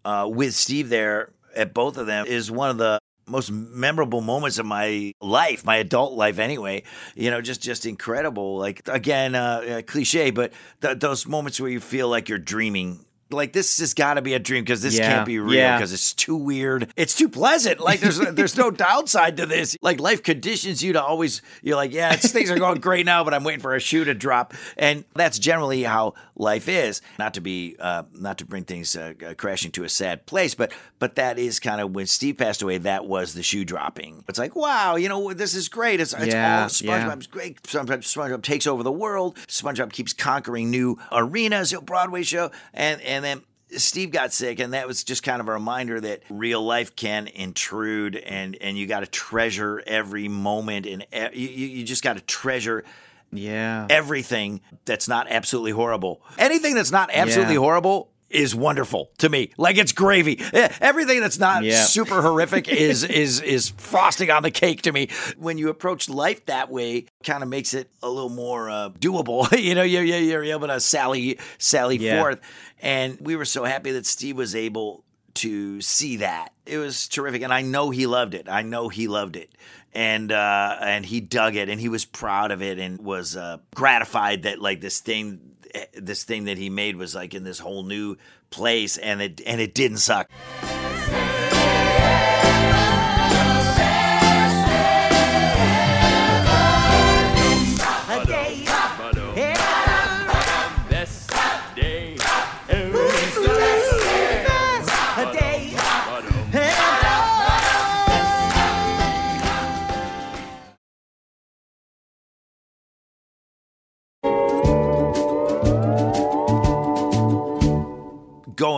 uh, 0.05 0.29
with 0.31 0.55
Steve 0.55 0.91
there 0.91 1.33
at 1.57 1.73
both 1.73 1.97
of 1.97 2.07
them 2.07 2.27
is 2.27 2.51
one 2.51 2.71
of 2.71 2.79
the 2.79 2.99
most 3.27 3.51
memorable 3.51 4.21
moments 4.21 4.59
of 4.59 4.67
my 4.67 5.13
life, 5.21 5.65
my 5.65 5.77
adult 5.77 6.13
life 6.13 6.39
anyway. 6.39 6.83
You 7.15 7.31
know, 7.31 7.41
just 7.41 7.63
just 7.63 7.87
incredible. 7.87 8.59
Like 8.59 8.89
again, 8.89 9.35
uh, 9.35 9.63
uh, 9.79 9.83
cliche, 9.83 10.31
but 10.31 10.53
th- 10.83 10.99
those 10.99 11.27
moments 11.27 11.61
where 11.61 11.71
you 11.71 11.81
feel 11.81 12.09
like 12.09 12.29
you're 12.29 12.39
dreaming. 12.39 13.05
Like 13.31 13.53
this 13.53 13.79
has 13.79 13.95
got 13.95 14.15
to 14.15 14.23
be 14.23 14.35
a 14.35 14.39
dream 14.39 14.65
because 14.65 14.83
this 14.83 14.99
Yeah, 14.99 15.09
can't 15.15 15.27
be 15.27 15.39
real 15.39 15.55
yeah. 15.55 15.77
because 15.77 15.93
it's 15.93 16.13
too 16.13 16.37
weird. 16.37 16.93
It's 16.97 17.15
too 17.15 17.29
pleasant. 17.29 17.81
Like 17.81 18.01
there's 18.01 18.19
there's 18.33 18.57
no 18.57 18.71
downside 18.71 19.37
to 19.39 19.47
this. 19.47 19.77
Like 19.83 20.01
life 20.01 20.23
conditions 20.23 20.83
you 20.83 20.93
to 20.95 21.03
always 21.03 21.43
you're 21.63 21.77
like 21.77 21.93
yeah 21.93 22.15
it's, 22.15 22.31
things 22.33 22.51
are 22.51 22.59
going 22.59 22.81
great 22.81 23.07
now, 23.07 23.25
but 23.25 23.35
I'm 23.35 23.45
waiting 23.45 23.61
for 23.61 23.75
a 23.75 23.81
shoe 23.81 24.05
to 24.05 24.15
drop, 24.15 24.55
and 24.77 25.05
that's 25.15 25.39
generally 25.39 25.83
how 25.83 26.15
life 26.37 26.69
is. 26.69 27.01
Not 27.19 27.35
to 27.35 27.41
be 27.41 27.77
uh, 27.79 28.05
not 28.15 28.39
to 28.39 28.45
bring 28.47 28.65
things 28.65 28.97
uh, 28.97 29.15
uh, 29.27 29.35
crashing 29.35 29.71
to 29.73 29.85
a 29.85 29.89
sad 29.89 30.27
place, 30.27 30.55
but 30.55 30.73
but 30.99 31.17
that 31.17 31.39
is 31.39 31.61
kind 31.61 31.81
of 31.81 31.93
when 31.95 32.07
Steve 32.07 32.39
passed 32.39 32.63
away. 32.63 32.79
That 32.79 33.07
was 33.07 33.35
the 33.35 33.43
shoe 33.43 33.65
dropping. 33.65 34.25
It's 34.29 34.39
like 34.39 34.57
wow, 34.57 34.97
you 34.97 35.09
know 35.09 35.33
this 35.33 35.55
is 35.55 35.69
great. 35.69 36.01
It's, 36.01 36.13
it's 36.13 36.35
Yeah, 36.35 36.63
all 36.63 36.69
SpongeBob's 36.69 37.27
great. 37.27 37.63
SpongeBob, 37.63 37.99
SpongeBob 38.01 38.43
takes 38.43 38.67
over 38.67 38.83
the 38.83 38.93
world. 38.93 39.37
SpongeBob 39.49 39.93
keeps 39.93 40.13
conquering 40.13 40.71
new 40.71 40.99
arenas. 41.13 41.73
A 41.73 41.81
Broadway 41.81 42.23
show, 42.23 42.51
and 42.73 43.01
and 43.03 43.14
then. 43.23 43.43
Steve 43.77 44.13
got 44.13 44.33
sick, 44.33 44.61
and 44.61 44.73
that 44.73 44.87
was 44.87 45.03
just 45.03 45.23
kind 45.25 45.41
of 45.41 45.49
a 45.49 45.53
reminder 45.53 46.01
that 46.01 46.23
real 46.31 46.63
life 46.63 46.95
can 46.95 47.27
intrude, 47.27 48.15
and 48.15 48.57
and 48.61 48.79
you 48.79 48.87
got 48.87 49.01
to 49.01 49.07
treasure 49.07 49.83
every 49.87 50.29
moment, 50.29 50.87
and 50.87 51.03
e- 51.13 51.29
you, 51.41 51.49
you 51.49 51.67
you 51.79 51.85
just 51.85 52.03
got 52.05 52.13
to 52.17 52.23
treasure 52.23 52.85
Yeah. 53.33 53.87
everything 53.91 54.61
that's 54.85 55.09
not 55.09 55.27
absolutely 55.29 55.73
horrible. 55.73 56.23
Anything 56.39 56.75
that's 56.75 56.93
not 56.93 57.11
absolutely 57.13 57.55
Yeah. 57.55 57.61
horrible 57.61 58.11
is 58.35 58.55
wonderful 58.55 59.11
to 59.19 59.29
me. 59.29 59.51
Like 59.57 59.77
it's 59.79 59.93
gravy. 59.93 60.41
Eh, 60.53 60.69
Everything 60.81 61.21
that's 61.21 61.39
not 61.39 61.63
Yeah. 61.65 61.85
super 61.85 62.21
horrific 62.23 62.69
is 62.89 63.05
is 63.05 63.41
is 63.41 63.71
frosting 63.77 64.31
on 64.31 64.43
the 64.43 64.51
cake 64.51 64.83
to 64.83 64.93
me. 64.93 65.09
When 65.39 65.59
you 65.59 65.69
approach 65.69 66.09
life 66.09 66.45
that 66.47 66.71
way, 66.71 67.07
kind 67.23 67.43
of 67.43 67.49
makes 67.49 67.75
it 67.75 67.89
a 68.03 68.09
little 68.09 68.29
more 68.31 68.69
uh, 68.71 68.91
doable. 68.91 69.51
you 69.63 69.75
know, 69.75 69.83
you're, 69.83 70.03
you're 70.05 70.19
you're 70.43 70.45
able 70.45 70.69
to 70.69 70.81
sally 70.81 71.39
sally 71.59 71.97
Yeah. 71.99 72.21
forth. 72.21 72.41
And 72.83 73.19
we 73.21 73.37
were 73.37 73.45
so 73.47 73.65
happy 73.65 73.93
that 73.93 74.05
Steve 74.07 74.37
was 74.37 74.55
able 74.55 75.05
to 75.35 75.81
see 75.81 76.17
that. 76.19 76.53
It 76.67 76.79
was 76.79 77.09
terrific, 77.09 77.43
and 77.43 77.53
I 77.53 77.63
know 77.63 77.91
he 77.91 78.07
loved 78.07 78.35
it. 78.35 78.47
I 78.49 78.63
know 78.63 78.89
he 78.89 79.09
loved 79.09 79.37
it, 79.37 79.51
and 79.93 80.31
uh, 80.31 80.77
and 80.81 81.05
he 81.05 81.21
dug 81.21 81.57
it, 81.57 81.69
and 81.69 81.81
he 81.81 81.89
was 81.89 82.05
proud 82.05 82.51
of 82.53 82.63
it, 82.63 82.79
and 82.79 83.01
was 83.01 83.37
uh, 83.37 83.59
gratified 83.75 84.45
that 84.45 84.61
like 84.61 84.81
this 84.81 85.01
thing, 85.01 85.54
Eh, 85.75 85.87
this 85.95 86.25
thing 86.25 86.45
that 86.45 86.57
he 86.59 86.71
made 86.71 86.97
was 86.97 87.15
like 87.15 87.35
in 87.35 87.45
this 87.45 87.59
whole 87.59 87.83
new 87.83 88.17
place, 88.51 88.97
and 88.97 89.21
it 89.21 89.41
and 89.47 89.61
it 89.61 89.75
didn't 89.75 89.99
suck. 89.99 90.31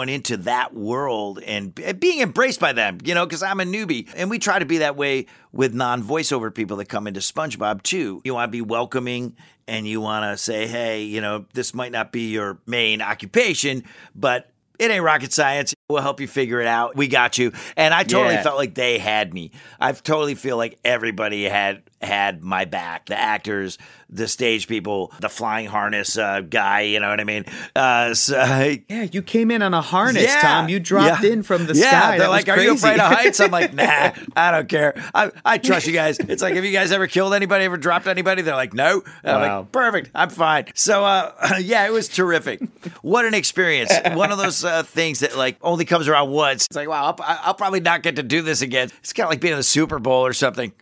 Going 0.07 0.15
into 0.15 0.37
that 0.39 0.75
world 0.75 1.41
and 1.43 1.75
being 1.99 2.21
embraced 2.21 2.61
by 2.61 2.73
them, 2.73 2.99
you 3.05 3.15
know, 3.15 3.27
because 3.27 3.43
I'm 3.43 3.61
a 3.61 3.65
newbie. 3.65 4.09
And 4.17 4.31
we 4.31 4.39
try 4.39 4.59
to 4.59 4.65
be 4.67 4.79
that 4.79 4.97
way 4.97 5.27
with 5.53 5.75
non 5.75 6.03
voiceover 6.03 6.55
people 6.55 6.77
that 6.79 6.89
come 6.89 7.07
into 7.07 7.21
SpongeBob 7.21 7.83
too. 7.83 8.21
You 8.25 8.35
want 8.35 8.49
to 8.49 8.53
be 8.53 8.63
welcoming 8.63 9.37
and 9.67 9.87
you 9.87 10.01
want 10.01 10.25
to 10.25 10.37
say, 10.37 10.67
hey, 10.67 11.03
you 11.03 11.21
know, 11.21 11.47
this 11.55 11.75
might 11.75 11.93
not 11.93 12.13
be 12.13 12.31
your 12.31 12.59
main 12.67 13.03
occupation, 13.03 13.83
but 14.15 14.51
it 14.79 14.91
ain't 14.91 15.03
rocket 15.03 15.33
science. 15.33 15.75
We'll 15.89 16.03
help 16.03 16.21
you 16.21 16.29
figure 16.29 16.61
it 16.61 16.67
out. 16.67 16.97
We 16.97 17.09
got 17.09 17.39
you. 17.39 17.53
And 17.77 17.93
I 17.95 18.03
totally 18.05 18.35
Yeah. 18.35 18.43
felt 18.43 18.57
like 18.59 18.75
they 18.75 18.99
had 18.99 19.33
me. 19.33 19.51
I 19.81 19.93
totally 19.93 20.35
feel 20.35 20.57
like 20.57 20.79
everybody 20.85 21.45
had 21.45 21.83
had 22.07 22.43
my 22.43 22.65
back. 22.65 23.07
The 23.07 23.19
actors, 23.19 23.79
the 24.09 24.29
stage 24.29 24.69
people, 24.69 25.13
the 25.21 25.29
flying 25.29 25.67
harness 25.67 26.17
uh, 26.17 26.41
guy. 26.41 26.83
You 26.83 27.01
know 27.01 27.09
what 27.11 27.21
I 27.21 27.25
mean? 27.25 27.45
Uh, 27.75 28.15
so, 28.15 28.37
Yeah, 28.89 29.03
you 29.11 29.23
came 29.23 29.51
in 29.51 29.63
on 29.63 29.75
a 29.75 29.81
harness, 29.81 30.23
Yeah. 30.25 30.41
Tom. 30.41 30.69
You 30.69 30.81
dropped 30.81 31.23
Yeah. 31.25 31.33
in 31.33 31.43
from 31.43 31.67
the 31.67 31.75
yeah, 31.75 31.91
sky. 31.91 32.11
they're 32.13 32.19
That 32.21 32.31
like, 32.31 32.49
"Are 32.49 32.61
you 32.61 32.75
afraid 32.75 32.95
of 33.01 33.13
heights?" 33.13 33.41
I'm 33.41 33.51
like, 33.51 33.75
"Nah, 33.75 34.13
I 34.37 34.51
don't 34.53 34.69
care. 34.69 34.95
I, 35.15 35.31
I 35.45 35.59
trust 35.59 35.87
you 35.87 35.93
guys." 35.93 36.19
It's 36.19 36.43
like, 36.43 36.55
have 36.55 36.65
you 36.65 36.73
guys 36.73 36.93
ever 36.93 37.07
killed 37.07 37.35
anybody? 37.35 37.65
Ever 37.65 37.77
dropped 37.77 38.07
anybody? 38.07 38.43
They're 38.43 38.55
like, 38.55 38.73
"No." 38.75 39.03
And 39.25 39.33
I'm 39.37 39.41
Wow. 39.41 39.59
like, 39.61 39.73
"Perfect. 39.73 40.11
I'm 40.15 40.31
fine." 40.31 40.67
So, 40.75 41.05
uh, 41.05 41.33
yeah, 41.61 41.87
it 41.87 41.93
was 41.93 42.09
terrific. 42.09 42.61
what 43.03 43.25
an 43.25 43.35
experience! 43.35 43.93
One 44.13 44.31
of 44.33 44.39
those 44.39 44.65
uh, 44.65 44.83
things 44.85 45.21
that 45.21 45.37
like 45.37 45.57
only 45.63 45.85
comes 45.85 46.09
around 46.09 46.31
once. 46.31 46.67
It's 46.67 46.77
like, 46.77 46.89
wow, 46.89 47.07
I'll, 47.19 47.39
I'll 47.45 47.55
probably 47.55 47.81
not 47.81 48.03
get 48.03 48.17
to 48.17 48.23
do 48.23 48.43
this 48.43 48.63
again. 48.63 48.91
It's 49.01 49.13
kind 49.13 49.25
of 49.27 49.31
like 49.31 49.41
being 49.41 49.53
in 49.53 49.59
the 49.59 49.63
Super 49.65 49.99
Bowl 49.99 50.25
or 50.25 50.33
something. 50.33 50.73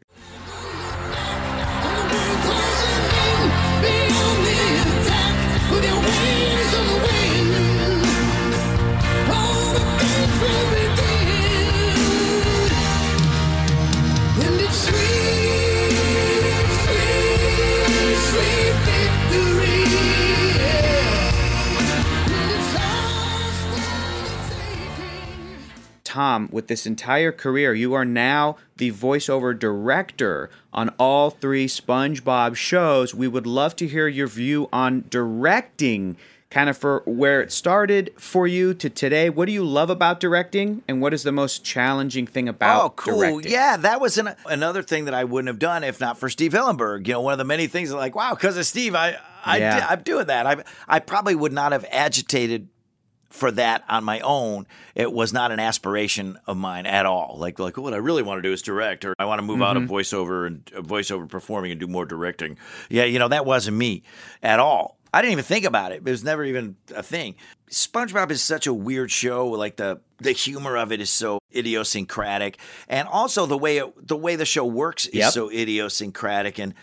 Tom, 26.34 26.48
with 26.50 26.66
this 26.66 26.84
entire 26.84 27.30
career, 27.30 27.74
you 27.74 27.94
are 27.94 28.04
now 28.04 28.56
the 28.76 28.90
voiceover 28.90 29.56
director 29.56 30.50
on 30.72 30.88
all 30.98 31.30
three 31.30 31.66
SpongeBob 31.66 32.56
shows. 32.56 33.14
We 33.14 33.28
would 33.28 33.46
love 33.46 33.76
to 33.76 33.86
hear 33.86 34.08
your 34.08 34.26
view 34.26 34.68
on 34.72 35.04
directing, 35.08 36.16
kind 36.50 36.68
of 36.68 36.76
for 36.76 37.02
where 37.06 37.40
it 37.40 37.52
started 37.52 38.12
for 38.18 38.48
you 38.48 38.74
to 38.74 38.90
today. 38.90 39.30
What 39.30 39.46
do 39.46 39.52
you 39.52 39.64
love 39.64 39.90
about 39.90 40.18
directing, 40.18 40.82
and 40.88 41.00
what 41.00 41.14
is 41.14 41.22
the 41.22 41.30
most 41.30 41.64
challenging 41.64 42.26
thing 42.26 42.48
about 42.48 42.78
it? 42.78 42.84
oh, 42.84 42.90
cool. 42.90 43.20
directing? 43.20 43.52
Yeah, 43.52 43.76
that 43.76 44.00
was 44.00 44.18
an, 44.18 44.34
another 44.46 44.82
thing 44.82 45.04
that 45.04 45.14
I 45.14 45.22
wouldn't 45.22 45.48
have 45.48 45.60
done 45.60 45.84
if 45.84 46.00
not 46.00 46.18
for 46.18 46.28
Steve 46.28 46.52
Hillenberg. 46.52 47.06
You 47.06 47.14
know, 47.14 47.20
one 47.20 47.32
of 47.32 47.38
the 47.38 47.44
many 47.44 47.68
things 47.68 47.90
that 47.90 47.96
like, 47.96 48.16
wow, 48.16 48.34
because 48.34 48.56
of 48.56 48.66
Steve, 48.66 48.96
I, 48.96 49.16
I 49.44 49.58
Yeah. 49.58 49.86
I'm 49.88 50.02
doing 50.02 50.26
that. 50.26 50.46
I, 50.46 50.64
I 50.88 50.98
probably 50.98 51.36
would 51.36 51.52
not 51.52 51.70
have 51.70 51.86
agitated 51.92 52.68
for 53.34 53.50
that 53.50 53.82
on 53.88 54.04
my 54.04 54.20
own. 54.20 54.64
It 54.94 55.12
was 55.12 55.32
not 55.32 55.50
an 55.50 55.58
aspiration 55.58 56.38
of 56.46 56.56
mine 56.56 56.86
at 56.86 57.04
all. 57.04 57.36
Like, 57.36 57.58
like 57.58 57.76
what 57.76 57.92
I 57.92 57.96
really 57.96 58.22
want 58.22 58.38
to 58.38 58.42
do 58.48 58.52
is 58.52 58.62
direct, 58.62 59.04
or 59.04 59.12
I 59.18 59.24
want 59.24 59.40
to 59.40 59.42
move 59.42 59.60
out 59.60 59.76
of 59.76 59.82
voiceover 59.84 60.46
and 60.46 60.70
uh, 60.74 60.80
voiceover 60.82 61.28
performing 61.28 61.72
and 61.72 61.80
do 61.80 61.88
more 61.88 62.06
directing. 62.06 62.56
Yeah, 62.88 63.04
you 63.04 63.18
know, 63.18 63.26
that 63.28 63.44
wasn't 63.44 63.76
me 63.76 64.04
at 64.40 64.60
all. 64.60 64.98
I 65.12 65.20
didn't 65.20 65.32
even 65.32 65.44
think 65.44 65.64
about 65.64 65.90
it. 65.92 65.96
It 65.96 66.04
was 66.04 66.22
never 66.24 66.44
even 66.44 66.76
a 66.94 67.02
thing. 67.02 67.34
SpongeBob 67.70 68.30
is 68.30 68.40
such 68.42 68.66
a 68.68 68.74
weird 68.74 69.10
show. 69.10 69.48
Like 69.48 69.76
the 69.76 70.00
the 70.18 70.32
humor 70.32 70.76
of 70.76 70.92
it 70.92 71.00
is 71.00 71.10
so 71.10 71.38
idiosyncratic, 71.54 72.58
and 72.88 73.08
also 73.08 73.46
the 73.46 73.58
way 73.58 73.78
it, 73.78 74.06
the 74.08 74.16
way 74.16 74.36
the 74.36 74.44
show 74.46 74.64
works 74.64 75.06
is 75.06 75.14
Yep. 75.16 75.32
so 75.32 75.50
idiosyncratic 75.50 76.58
and 76.58 76.74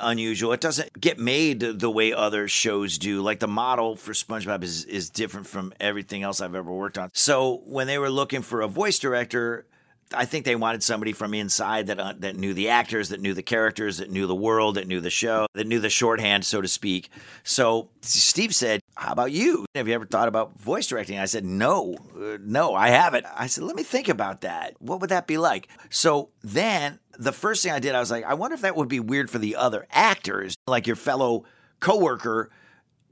unusual. 0.00 0.52
It 0.52 0.60
doesn't 0.60 1.00
get 1.00 1.18
made 1.18 1.60
the 1.60 1.90
way 1.90 2.12
other 2.12 2.48
shows 2.48 2.98
do. 2.98 3.22
Like 3.22 3.40
the 3.40 3.48
model 3.48 3.96
for 3.96 4.12
SpongeBob 4.12 4.62
is 4.62 4.84
is 4.84 5.10
different 5.10 5.46
from 5.46 5.72
everything 5.80 6.22
else 6.22 6.40
I've 6.40 6.54
ever 6.54 6.72
worked 6.72 6.98
on. 6.98 7.10
So 7.12 7.62
when 7.64 7.86
they 7.86 7.98
were 7.98 8.10
looking 8.10 8.42
for 8.42 8.60
a 8.60 8.68
voice 8.68 8.98
director. 8.98 9.66
I 10.14 10.24
think 10.24 10.44
they 10.44 10.56
wanted 10.56 10.82
somebody 10.82 11.12
from 11.12 11.34
inside 11.34 11.88
that 11.88 12.00
uh, 12.00 12.14
that 12.20 12.36
knew 12.36 12.54
the 12.54 12.70
actors, 12.70 13.10
that 13.10 13.20
knew 13.20 13.34
the 13.34 13.42
characters, 13.42 13.98
that 13.98 14.10
knew 14.10 14.26
the 14.26 14.34
world, 14.34 14.76
that 14.76 14.88
knew 14.88 15.00
the 15.00 15.10
show, 15.10 15.46
that 15.54 15.66
knew 15.66 15.80
the 15.80 15.90
shorthand, 15.90 16.44
so 16.46 16.60
to 16.62 16.68
speak. 16.68 17.10
So 17.44 17.90
Steve 18.00 18.54
said, 18.54 18.80
"How 18.94 19.12
about 19.12 19.32
you? 19.32 19.66
Have 19.74 19.86
you 19.86 19.94
ever 19.94 20.06
thought 20.06 20.28
about 20.28 20.58
voice 20.58 20.86
directing?" 20.86 21.18
I 21.18 21.26
said, 21.26 21.44
"No, 21.44 21.96
uh, 22.16 22.38
no, 22.40 22.74
I 22.74 22.88
haven't." 22.88 23.26
I 23.36 23.48
said, 23.48 23.64
"Let 23.64 23.76
me 23.76 23.82
think 23.82 24.08
about 24.08 24.40
that. 24.40 24.74
What 24.80 25.00
would 25.00 25.10
that 25.10 25.26
be 25.26 25.36
like?" 25.36 25.68
So 25.90 26.30
then 26.42 26.98
the 27.18 27.32
first 27.32 27.62
thing 27.62 27.72
I 27.72 27.78
did, 27.78 27.94
I 27.94 28.00
was 28.00 28.10
like, 28.10 28.24
"I 28.24 28.34
wonder 28.34 28.54
if 28.54 28.62
that 28.62 28.76
would 28.76 28.88
be 28.88 29.00
weird 29.00 29.28
for 29.30 29.38
the 29.38 29.56
other 29.56 29.86
actors, 29.90 30.54
like 30.66 30.86
your 30.86 30.96
fellow 30.96 31.44
coworker." 31.80 32.50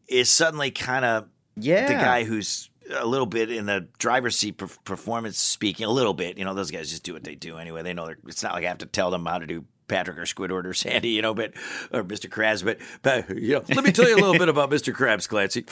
Is 0.09 0.31
suddenly 0.31 0.71
kind 0.71 1.05
of 1.05 1.27
Yeah. 1.57 1.89
the 1.89 1.95
guy 1.95 2.23
who's 2.23 2.71
a 2.95 3.07
little 3.07 3.27
bit 3.27 3.51
in 3.51 3.67
the 3.67 3.87
driver's 3.99 4.37
seat 4.37 4.59
per- 4.59 4.69
performance 4.85 5.39
speaking 5.39 5.87
a 5.87 5.91
little 5.91 6.15
bit 6.15 6.39
you 6.39 6.45
know 6.45 6.55
those 6.55 6.71
guys 6.71 6.91
just 6.91 7.03
do 7.03 7.13
what 7.13 7.25
they 7.25 7.35
do 7.35 7.59
anyway. 7.59 7.83
They 7.83 7.95
know 7.95 8.07
they're 8.07 8.19
it's 8.27 8.43
not 8.43 8.53
like 8.55 8.65
i 8.65 8.69
have 8.69 8.79
to 8.79 8.87
tell 8.87 9.11
them 9.11 9.27
how 9.27 9.39
to 9.39 9.47
do 9.47 9.65
patrick 9.89 10.19
or 10.19 10.23
squidward 10.23 10.65
or 10.65 10.75
sandy 10.83 11.11
you 11.11 11.23
know 11.23 11.33
but 11.35 11.53
or 11.93 12.03
mr 12.05 12.29
krabs 12.29 12.65
but 12.65 12.79
but 13.03 13.29
you 13.37 13.55
know 13.55 13.63
let 13.75 13.85
me 13.85 13.93
tell 13.93 14.09
you 14.09 14.15
a 14.15 14.19
little 14.23 14.37
bit 14.39 14.49
about 14.49 14.69
mr 14.71 14.93
krabs 14.93 15.29
clancy. 15.29 15.65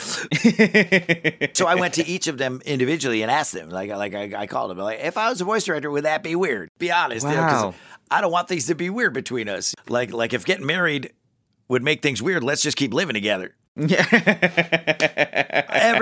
So 1.53 1.67
i 1.67 1.75
went 1.75 1.93
to 1.95 2.05
each 2.07 2.27
of 2.27 2.37
them 2.37 2.61
individually 2.65 3.21
and 3.21 3.31
asked 3.31 3.53
them 3.53 3.69
like 3.69 3.89
like 3.91 4.13
i, 4.13 4.31
I 4.41 4.47
called 4.47 4.71
them 4.71 4.77
like 4.77 4.99
if 5.01 5.17
i 5.17 5.29
was 5.29 5.41
a 5.41 5.45
voice 5.45 5.63
director 5.65 5.89
would 5.91 6.05
that 6.05 6.23
be 6.23 6.35
weird? 6.35 6.69
Be 6.79 6.91
honest 6.91 7.25
you 7.27 7.33
know, 7.33 7.41
Wow. 7.41 7.73
i 8.11 8.21
don't 8.21 8.31
want 8.31 8.47
things 8.47 8.67
to 8.67 8.75
be 8.75 8.89
weird 8.89 9.13
between 9.13 9.47
us. 9.49 9.73
Like 9.87 10.11
like 10.13 10.33
if 10.33 10.45
getting 10.45 10.65
married 10.65 11.11
would 11.67 11.83
make 11.83 12.01
things 12.01 12.21
weird 12.21 12.43
let's 12.43 12.61
just 12.61 12.77
keep 12.77 12.93
living 12.93 13.13
together 13.13 13.55
Every 13.77 13.91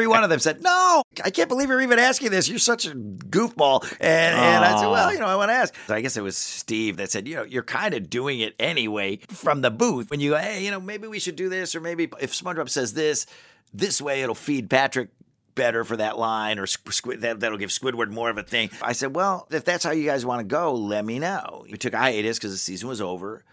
one 0.05 0.23
of 0.23 0.29
them 0.29 0.37
said, 0.37 0.61
"No, 0.61 1.01
I 1.23 1.31
can't 1.31 1.49
believe 1.49 1.69
you're 1.69 1.81
even 1.81 1.97
asking 1.97 2.29
this. 2.29 2.47
You're 2.47 2.59
such 2.59 2.85
a 2.85 2.91
goofball." 2.91 3.81
And, 3.99 4.35
and 4.35 4.63
I 4.63 4.79
said, 4.79 4.89
"Well, 4.89 5.11
you 5.11 5.19
know, 5.19 5.25
I 5.25 5.35
want 5.35 5.49
to 5.49 5.53
ask." 5.53 5.73
So 5.87 5.95
I 5.95 6.01
guess 6.01 6.15
it 6.15 6.21
was 6.21 6.37
Steve 6.37 6.97
that 6.97 7.09
said, 7.09 7.27
"You 7.27 7.37
know, 7.37 7.43
you're 7.43 7.63
kind 7.63 7.95
of 7.95 8.11
doing 8.11 8.41
it 8.41 8.53
anyway 8.59 9.21
from 9.29 9.61
the 9.61 9.71
booth 9.71 10.11
when 10.11 10.19
you 10.19 10.31
go, 10.31 10.37
hey, 10.37 10.63
you 10.63 10.69
know, 10.69 10.79
maybe 10.79 11.07
we 11.07 11.19
should 11.19 11.35
do 11.35 11.49
this, 11.49 11.73
or 11.73 11.81
maybe 11.81 12.11
if 12.21 12.33
SpongeBob 12.33 12.69
says 12.69 12.93
this, 12.93 13.25
this 13.73 13.99
way 13.99 14.21
it'll 14.21 14.35
feed 14.35 14.69
Patrick." 14.69 15.09
Better 15.55 15.83
for 15.83 15.97
that 15.97 16.17
line, 16.17 16.57
or 16.57 16.65
squid, 16.65 17.21
that, 17.21 17.41
that'll 17.41 17.59
give 17.59 17.69
Squidward 17.69 18.09
more 18.09 18.31
of 18.31 18.39
a 18.39 18.43
thing. 18.43 18.71
I 18.81 18.93
said, 18.93 19.15
Well, 19.15 19.47
if 19.51 19.63
that's 19.63 19.83
how 19.83 19.91
you 19.91 20.03
guys 20.03 20.25
want 20.25 20.39
to 20.39 20.45
go, 20.45 20.73
let 20.73 21.05
me 21.05 21.19
know. 21.19 21.63
We 21.69 21.77
took 21.77 21.93
a 21.93 21.99
hiatus 21.99 22.39
because 22.39 22.53
the 22.53 22.57
season 22.57 22.89
was 22.89 23.01
over, 23.01 23.45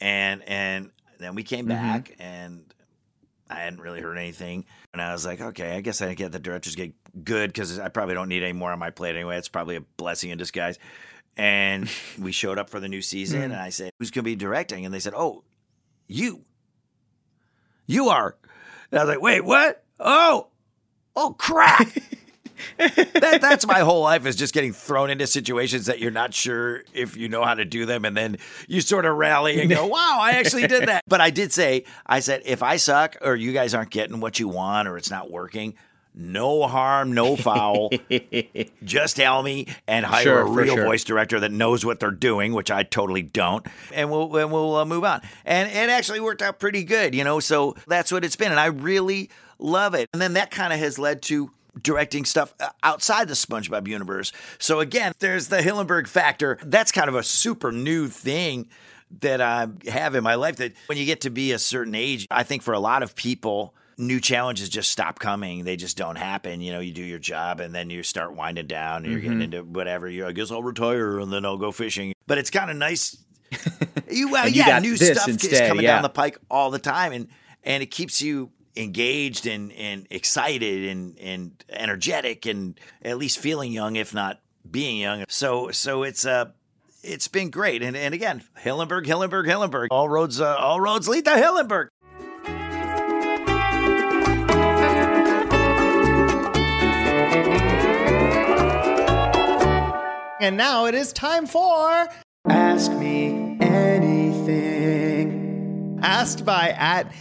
and 0.00 0.40
and 0.44 0.92
then 1.18 1.34
we 1.34 1.42
came 1.42 1.66
mm-hmm. 1.66 1.82
back, 1.82 2.14
and 2.20 2.72
I 3.52 3.60
hadn't 3.60 3.80
really 3.80 4.00
heard 4.00 4.18
anything. 4.18 4.64
And 4.92 5.00
I 5.00 5.12
was 5.12 5.24
like, 5.24 5.40
okay, 5.40 5.76
I 5.76 5.80
guess 5.80 6.02
I 6.02 6.14
get 6.14 6.32
the 6.32 6.38
director's 6.38 6.74
gig 6.74 6.94
good 7.22 7.52
because 7.52 7.78
I 7.78 7.88
probably 7.88 8.14
don't 8.14 8.28
need 8.28 8.42
any 8.42 8.52
more 8.52 8.72
on 8.72 8.78
my 8.78 8.90
plate 8.90 9.14
anyway. 9.14 9.36
It's 9.38 9.48
probably 9.48 9.76
a 9.76 9.82
blessing 9.96 10.30
in 10.30 10.38
disguise. 10.38 10.78
And 11.36 11.88
we 12.18 12.32
showed 12.32 12.58
up 12.58 12.70
for 12.70 12.80
the 12.80 12.88
new 12.88 13.02
season, 13.02 13.38
hmm. 13.38 13.44
and 13.44 13.54
I 13.54 13.70
said, 13.70 13.92
who's 13.98 14.10
going 14.10 14.24
to 14.24 14.30
be 14.30 14.36
directing? 14.36 14.84
And 14.84 14.94
they 14.94 15.00
said, 15.00 15.14
oh, 15.16 15.44
you. 16.08 16.42
You 17.86 18.08
are. 18.08 18.36
And 18.90 19.00
I 19.00 19.04
was 19.04 19.14
like, 19.14 19.22
wait, 19.22 19.44
what? 19.44 19.84
Oh, 19.98 20.48
oh, 21.16 21.34
crap. 21.38 21.88
that, 22.78 23.38
that's 23.40 23.66
my 23.66 23.80
whole 23.80 24.02
life 24.02 24.26
is 24.26 24.36
just 24.36 24.54
getting 24.54 24.72
thrown 24.72 25.10
into 25.10 25.26
situations 25.26 25.86
that 25.86 25.98
you're 25.98 26.10
not 26.10 26.34
sure 26.34 26.82
if 26.92 27.16
you 27.16 27.28
know 27.28 27.44
how 27.44 27.54
to 27.54 27.64
do 27.64 27.86
them. 27.86 28.04
And 28.04 28.16
then 28.16 28.38
you 28.68 28.80
sort 28.80 29.04
of 29.04 29.16
rally 29.16 29.60
and 29.60 29.70
go 29.70 29.86
wow 29.92 30.18
i 30.20 30.32
actually 30.32 30.66
did 30.66 30.88
that. 30.88 31.02
But 31.06 31.20
i 31.20 31.30
did 31.30 31.52
say 31.52 31.84
i 32.06 32.20
said 32.20 32.42
if 32.44 32.62
i 32.62 32.76
suck 32.76 33.16
or 33.22 33.34
you 33.34 33.52
guys 33.52 33.74
aren't 33.74 33.90
getting 33.90 34.20
what 34.20 34.38
you 34.38 34.48
want 34.48 34.88
or 34.88 34.96
it's 34.96 35.10
not 35.10 35.30
working 35.30 35.74
no 36.14 36.66
harm 36.66 37.12
no 37.14 37.36
foul. 37.36 37.90
Just 38.84 39.16
tell 39.16 39.42
me 39.42 39.66
and 39.88 40.04
hire 40.04 40.22
Sure, 40.22 40.40
a 40.40 40.50
real 40.50 40.74
sure. 40.74 40.84
voice 40.84 41.04
director 41.04 41.40
that 41.40 41.52
knows 41.52 41.86
what 41.86 42.00
they're 42.00 42.10
doing 42.10 42.52
which 42.52 42.70
i 42.70 42.82
totally 42.82 43.22
don't. 43.22 43.66
And 43.92 44.10
we'll, 44.10 44.36
and 44.36 44.52
we'll 44.52 44.76
uh, 44.76 44.84
move 44.84 45.04
on. 45.04 45.22
And 45.44 45.70
it 45.70 45.90
actually 45.90 46.20
worked 46.20 46.42
out 46.42 46.58
pretty 46.58 46.84
good 46.84 47.14
you 47.14 47.24
know? 47.24 47.40
So 47.40 47.76
that's 47.86 48.12
what 48.12 48.24
it's 48.24 48.36
been 48.36 48.50
and 48.50 48.60
i 48.60 48.66
really 48.66 49.30
love 49.58 49.94
it. 49.94 50.08
And 50.12 50.20
then 50.20 50.34
that 50.34 50.50
kind 50.50 50.72
of 50.72 50.78
has 50.80 50.98
led 50.98 51.22
to 51.22 51.50
directing 51.80 52.24
stuff 52.24 52.54
uh, 52.60 52.70
outside 52.82 53.28
the 53.28 53.34
SpongeBob 53.34 53.88
universe. 53.88 54.32
So 54.58 54.80
again, 54.80 55.12
there's 55.18 55.48
the 55.48 55.58
Hillenberg 55.58 56.06
factor. 56.06 56.58
That's 56.62 56.92
kind 56.92 57.08
of 57.08 57.14
a 57.14 57.22
super 57.22 57.72
new 57.72 58.08
thing 58.08 58.68
that 59.20 59.40
I 59.40 59.68
have 59.88 60.14
in 60.14 60.24
my 60.24 60.34
life 60.34 60.56
that 60.56 60.72
when 60.86 60.98
you 60.98 61.04
get 61.04 61.22
to 61.22 61.30
be 61.30 61.52
a 61.52 61.58
certain 61.58 61.94
age, 61.94 62.26
I 62.30 62.42
think 62.42 62.62
for 62.62 62.72
a 62.72 62.80
lot 62.80 63.02
of 63.02 63.14
people, 63.14 63.74
new 63.98 64.20
challenges 64.20 64.68
just 64.68 64.90
stop 64.90 65.18
coming. 65.18 65.64
They 65.64 65.76
just 65.76 65.96
don't 65.96 66.16
happen. 66.16 66.60
You 66.60 66.72
know, 66.72 66.80
you 66.80 66.92
do 66.92 67.02
your 67.02 67.18
job 67.18 67.60
and 67.60 67.74
then 67.74 67.90
you 67.90 68.02
start 68.02 68.34
winding 68.34 68.66
down 68.66 69.04
and 69.04 69.12
you're 69.12 69.20
getting 69.20 69.42
into 69.42 69.62
whatever. 69.62 70.08
You 70.08 70.26
I 70.26 70.32
guess 70.32 70.50
I'll 70.50 70.62
retire 70.62 71.18
and 71.18 71.32
then 71.32 71.44
I'll 71.44 71.58
go 71.58 71.72
fishing. 71.72 72.14
But 72.26 72.38
it's 72.38 72.50
kind 72.50 72.70
of 72.70 72.76
nice. 72.76 73.16
you, 74.10 74.30
well, 74.30 74.48
you 74.48 74.60
yeah, 74.60 74.66
got 74.66 74.82
new 74.82 74.96
stuff 74.96 75.28
is 75.28 75.60
coming 75.60 75.84
yeah. 75.84 75.94
down 75.94 76.02
the 76.02 76.08
pike 76.08 76.38
all 76.50 76.70
the 76.70 76.78
time 76.78 77.12
and 77.12 77.28
and 77.64 77.82
it 77.82 77.90
keeps 77.90 78.22
you 78.22 78.50
engaged 78.76 79.46
and, 79.46 79.72
and 79.72 80.06
excited 80.10 80.88
and, 80.88 81.18
and 81.18 81.64
energetic 81.68 82.46
and 82.46 82.78
at 83.02 83.18
least 83.18 83.38
feeling 83.38 83.72
young, 83.72 83.96
if 83.96 84.14
not 84.14 84.40
being 84.70 84.98
young. 84.98 85.24
So 85.28 85.70
so 85.70 86.02
it's 86.02 86.24
uh 86.24 86.46
it's 87.02 87.28
been 87.28 87.50
great. 87.50 87.82
And 87.82 87.96
and 87.96 88.14
again, 88.14 88.42
Hillenberg, 88.62 89.04
Hillenberg, 89.04 89.46
Hillenberg. 89.46 89.88
All 89.90 90.08
roads 90.08 90.40
uh, 90.40 90.56
all 90.56 90.80
roads 90.80 91.08
lead 91.08 91.24
to 91.26 91.32
Hillenberg. 91.32 91.88
And 100.40 100.56
now 100.56 100.86
it 100.86 100.94
is 100.96 101.12
time 101.12 101.46
for 101.46 102.08
Ask 102.48 102.90
me 102.92 103.56
anything. 103.60 104.80
Asked 106.02 106.44
by 106.44 106.70
at 106.70 107.12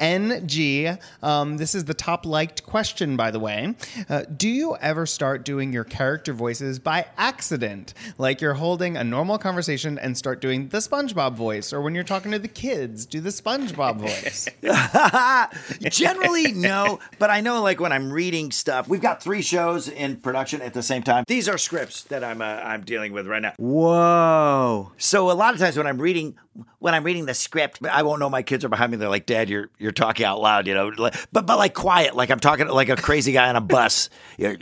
TDNG. 0.00 0.98
Um, 1.22 1.56
this 1.56 1.74
is 1.74 1.84
the 1.84 1.94
top 1.94 2.24
liked 2.24 2.64
question, 2.64 3.16
by 3.16 3.30
the 3.30 3.38
way. 3.38 3.74
Uh, 4.08 4.22
do 4.36 4.48
you 4.48 4.76
ever 4.76 5.06
start 5.06 5.44
doing 5.44 5.72
your 5.72 5.84
character 5.84 6.32
voices 6.32 6.78
by 6.78 7.06
accident? 7.16 7.94
Like 8.18 8.40
you're 8.40 8.54
holding 8.54 8.96
a 8.96 9.04
normal 9.04 9.38
conversation 9.38 9.98
and 9.98 10.16
start 10.16 10.40
doing 10.40 10.68
the 10.68 10.78
SpongeBob 10.78 11.34
voice, 11.34 11.72
or 11.72 11.80
when 11.80 11.94
you're 11.94 12.04
talking 12.04 12.32
to 12.32 12.38
the 12.38 12.48
kids, 12.48 13.06
do 13.06 13.20
the 13.20 13.30
SpongeBob 13.30 13.98
voice. 13.98 14.48
Generally, 15.90 16.52
no, 16.52 16.98
but 17.18 17.30
I 17.30 17.40
know 17.40 17.62
like 17.62 17.80
when 17.80 17.92
I'm 17.92 18.12
reading 18.12 18.50
stuff, 18.50 18.88
we've 18.88 19.00
got 19.00 19.22
three 19.22 19.42
shows 19.42 19.88
in 19.88 20.16
production 20.16 20.62
at 20.62 20.74
the 20.74 20.82
same 20.82 21.02
time. 21.02 21.24
These 21.26 21.48
are 21.48 21.58
scripts 21.58 22.02
that 22.04 22.24
I'm 22.24 22.40
uh, 22.42 22.44
I'm 22.44 22.82
dealing 22.82 23.12
with 23.12 23.26
right 23.26 23.42
now. 23.42 23.52
Whoa. 23.58 24.92
So 24.96 25.30
a 25.30 25.32
lot 25.32 25.54
of 25.54 25.60
times 25.60 25.76
when 25.76 25.86
I'm 25.86 26.00
reading 26.00 26.36
when 26.78 26.94
I'm 26.94 27.04
reading 27.04 27.26
the 27.26 27.34
script, 27.34 27.78
I 27.86 28.02
won't 28.02 28.20
know 28.20 28.28
my 28.28 28.42
kids 28.42 28.64
are 28.64 28.68
behind 28.68 28.92
me. 28.92 28.98
They're 28.98 29.08
like, 29.08 29.26
"Dad, 29.26 29.48
you're 29.48 29.70
you're 29.78 29.89
talking 29.92 30.24
out 30.26 30.40
loud," 30.40 30.66
you 30.66 30.74
know, 30.74 30.92
but 30.96 31.26
but 31.32 31.46
like 31.48 31.74
quiet, 31.74 32.14
like 32.16 32.30
I'm 32.30 32.40
talking 32.40 32.66
like 32.68 32.88
a 32.88 32.96
crazy 32.96 33.32
guy 33.32 33.48
on 33.48 33.56
a 33.56 33.60
bus. 33.60 34.08
You're- 34.38 34.56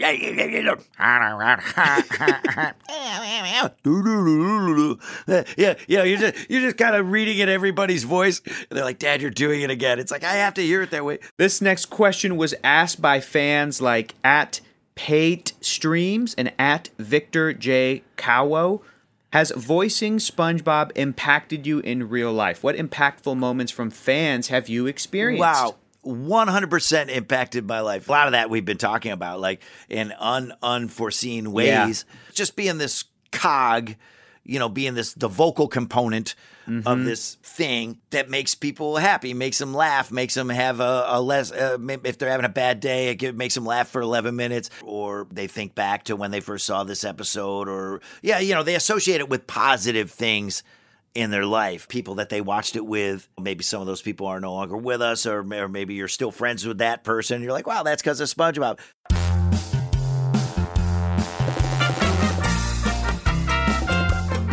yeah, 5.57 5.75
yeah, 5.87 6.03
you're 6.05 6.19
just 6.19 6.51
you're 6.51 6.63
just 6.63 6.77
kind 6.77 6.97
of 6.97 7.11
reading 7.11 7.39
in 7.39 7.49
everybody's 7.49 8.05
voice. 8.05 8.41
And 8.47 8.77
they're 8.77 8.85
like, 8.85 8.99
"Dad, 8.99 9.23
you're 9.23 9.31
doing 9.31 9.63
it 9.63 9.71
again." 9.71 9.99
It's 9.99 10.11
like 10.11 10.25
I 10.25 10.35
have 10.35 10.55
to 10.55 10.63
hear 10.63 10.83
it 10.83 10.91
that 10.91 11.05
way. 11.05 11.19
This 11.37 11.61
next 11.61 11.87
question 11.87 12.37
was 12.37 12.55
asked 12.65 13.01
by 13.01 13.21
fans 13.21 13.81
like 13.81 14.15
at 14.25 14.61
Pate 14.95 15.53
Streams 15.61 16.35
and 16.37 16.53
at 16.59 16.91
Victor 16.99 17.53
J. 17.53 18.03
Cowo. 18.17 18.83
Has 19.31 19.53
voicing 19.55 20.17
SpongeBob 20.17 20.93
impacted 20.95 21.67
you 21.67 21.81
in 21.81 22.09
real 22.09 22.33
life? 22.33 22.63
What 22.63 22.77
impactful 22.77 23.37
moments 23.37 23.71
from 23.71 23.91
fans 23.91 24.49
have 24.49 24.69
you 24.69 24.87
experienced? 24.87 25.41
Wow. 25.41 25.77
100% 26.07 27.09
impacted 27.11 27.67
my 27.67 27.81
life. 27.81 28.09
A 28.09 28.13
lot 28.13 28.27
of 28.29 28.33
that 28.33 28.49
we've 28.49 28.65
been 28.65 28.79
talking 28.79 29.13
about, 29.13 29.41
like 29.41 29.63
in 29.91 30.13
un- 30.19 30.55
unforeseen 30.63 31.53
ways. 31.53 32.07
Just 32.33 32.57
being 32.57 32.79
this 32.79 33.05
cog, 33.31 33.95
you 34.49 34.59
know, 34.59 34.69
being 34.69 34.95
this, 34.95 35.13
the 35.13 35.29
vocal 35.29 35.69
component 35.69 36.35
of 36.87 37.05
this 37.05 37.37
thing 37.43 37.99
that 38.11 38.29
makes 38.29 38.55
people 38.55 38.97
happy, 38.97 39.35
makes 39.35 39.59
them 39.59 39.75
laugh, 39.75 40.11
makes 40.11 40.35
them 40.35 40.49
have 40.49 40.81
a, 40.81 41.05
a 41.09 41.21
less, 41.21 41.53
uh, 41.53 41.79
if 42.05 42.19
they're 42.19 42.31
having 42.31 42.47
a 42.47 42.51
bad 42.51 42.81
day, 42.81 43.11
it 43.11 43.37
makes 43.37 43.55
them 43.55 43.65
laugh 43.65 43.89
for 43.89 44.01
11 44.01 44.35
minutes, 44.35 44.71
or 44.83 45.27
they 45.31 45.47
think 45.47 45.75
back 45.75 46.05
to 46.05 46.17
when 46.17 46.31
they 46.31 46.41
first 46.41 46.67
saw 46.67 46.83
this 46.83 47.05
episode, 47.05 47.69
or, 47.69 48.01
yeah, 48.23 48.39
you 48.39 48.55
know, 48.55 48.63
they 48.63 48.75
associate 48.75 49.21
it 49.21 49.29
with 49.29 49.47
positive 49.47 50.11
things 50.11 50.63
in 51.15 51.31
their 51.31 51.47
life, 51.47 51.89
people 51.89 52.17
that 52.17 52.31
they 52.31 52.41
watched 52.41 52.77
it 52.77 52.87
with. 52.87 53.29
Maybe 53.39 53.63
some 53.65 53.81
of 53.81 53.87
those 53.87 54.03
people 54.03 54.27
are 54.27 54.41
no 54.41 54.55
longer 54.55 54.77
with 54.77 55.03
us, 55.03 55.27
or, 55.27 55.41
or 55.41 55.69
maybe 55.69 55.95
you're 55.95 56.09
still 56.09 56.31
friends 56.31 56.67
with 56.67 56.79
that 56.79 57.05
person. 57.05 57.43
You're 57.43 57.53
like, 57.53 57.67
wow, 57.67 57.83
that's 57.83 58.03
because 58.03 58.21
of 58.21 58.29
SpongeBob. 58.29 58.79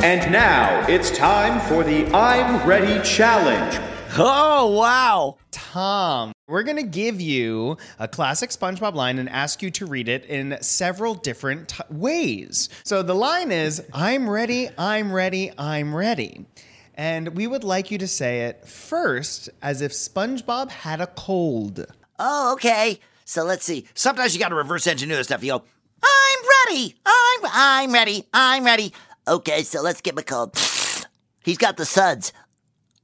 And 0.06 0.32
now 0.32 0.86
it's 0.88 1.10
time 1.10 1.60
for 1.68 1.84
the 1.84 2.06
I'm 2.16 2.64
Ready 2.70 3.04
challenge. 3.04 3.80
Oh, 4.16 4.78
wow. 4.78 5.38
Tom, 5.50 6.32
we're 6.48 6.62
going 6.62 6.78
to 6.78 6.84
give 6.84 7.20
you 7.20 7.78
a 7.98 8.08
classic 8.08 8.52
SpongeBob 8.52 8.94
line 8.94 9.18
and 9.18 9.28
ask 9.28 9.64
you 9.64 9.72
to 9.72 9.88
read 9.88 10.08
it 10.08 10.24
in 10.26 10.60
several 10.62 11.16
different 11.16 11.70
t- 11.70 11.84
ways. 11.90 12.70
So 12.84 13.02
the 13.02 13.16
line 13.16 13.52
is 13.52 13.84
I'm 13.96 14.30
ready, 14.30 14.70
I'm 14.78 15.12
ready, 15.12 15.52
I'm 15.58 15.96
ready. 15.96 16.46
And 16.94 17.30
we 17.30 17.48
would 17.48 17.64
like 17.64 17.90
you 17.90 17.98
to 17.98 18.08
say 18.08 18.42
it 18.42 18.68
first 18.68 19.50
as 19.64 19.82
if 19.82 19.92
SpongeBob 19.92 20.70
had 20.70 21.02
a 21.02 21.08
cold. 21.08 21.84
Oh, 22.20 22.54
okay. 22.54 23.00
So 23.24 23.44
let's 23.44 23.66
see. 23.66 23.88
Sometimes 23.96 24.36
you 24.36 24.40
got 24.40 24.50
to 24.50 24.56
reverse 24.56 24.86
engineer 24.86 25.18
this 25.18 25.26
stuff. 25.26 25.44
You 25.44 25.54
go, 25.54 25.64
I'm 26.04 26.44
ready. 26.68 26.96
I'm 27.04 27.40
I'm 27.52 27.92
ready. 27.92 28.28
I'm 28.32 28.64
ready. 28.64 28.94
Okay, 29.28 29.64
so 29.64 29.82
let's 29.82 30.02
get 30.02 30.16
McCall. 30.16 31.06
He's 31.44 31.58
got 31.58 31.78
the 31.78 31.86
suds. 31.86 32.32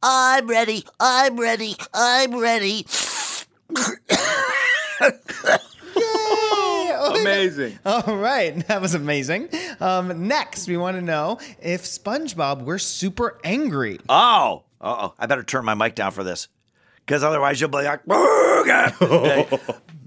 I'm 0.03 0.47
ready. 0.47 0.85
I'm 0.99 1.39
ready. 1.39 1.75
I'm 1.93 2.39
ready. 2.39 2.85
Amazing. 7.21 7.79
All 7.85 8.15
right, 8.17 8.67
that 8.67 8.81
was 8.81 8.93
amazing. 8.93 9.49
Um, 9.79 10.27
next, 10.27 10.67
we 10.67 10.77
want 10.77 10.97
to 10.97 11.01
know 11.01 11.39
if 11.61 11.83
SpongeBob 11.83 12.63
were 12.63 12.77
super 12.79 13.39
angry. 13.43 13.99
Oh, 14.07 14.63
oh. 14.79 15.13
I 15.17 15.25
better 15.25 15.43
turn 15.43 15.65
my 15.65 15.73
mic 15.73 15.95
down 15.95 16.11
for 16.11 16.23
this. 16.23 16.47
Because 17.05 17.23
otherwise 17.23 17.59
you'll 17.59 17.69
be 17.69 17.83
like. 17.83 18.01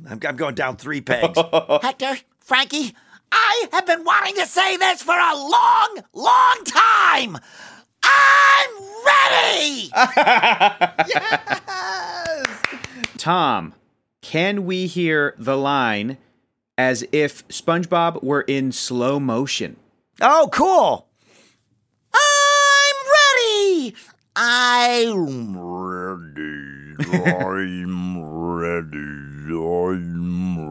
I'm, 0.06 0.20
I'm 0.22 0.36
going 0.36 0.54
down 0.54 0.76
three 0.76 1.00
pegs. 1.00 1.38
Hector, 1.82 2.16
Frankie, 2.40 2.94
I 3.36 3.68
have 3.72 3.86
been 3.86 4.04
wanting 4.04 4.36
to 4.36 4.46
say 4.46 4.76
this 4.76 5.02
for 5.02 5.18
a 5.18 5.34
long, 5.34 5.98
long 6.12 6.64
time. 6.64 7.36
I'm 8.04 8.70
ready. 9.04 9.90
yes. 11.08 12.62
Tom, 13.16 13.74
can 14.22 14.64
we 14.64 14.86
hear 14.86 15.34
the 15.36 15.56
line 15.56 16.16
as 16.78 17.04
if 17.10 17.46
SpongeBob 17.48 18.22
were 18.22 18.42
in 18.42 18.70
slow 18.70 19.18
motion? 19.18 19.76
Oh, 20.20 20.48
cool. 20.52 21.08
I'm 22.14 22.96
ready. 23.18 23.96
I'm 24.36 25.58
ready. 25.58 26.94
I'm 27.12 28.20
ready. 28.22 29.24
I'm 29.52 30.63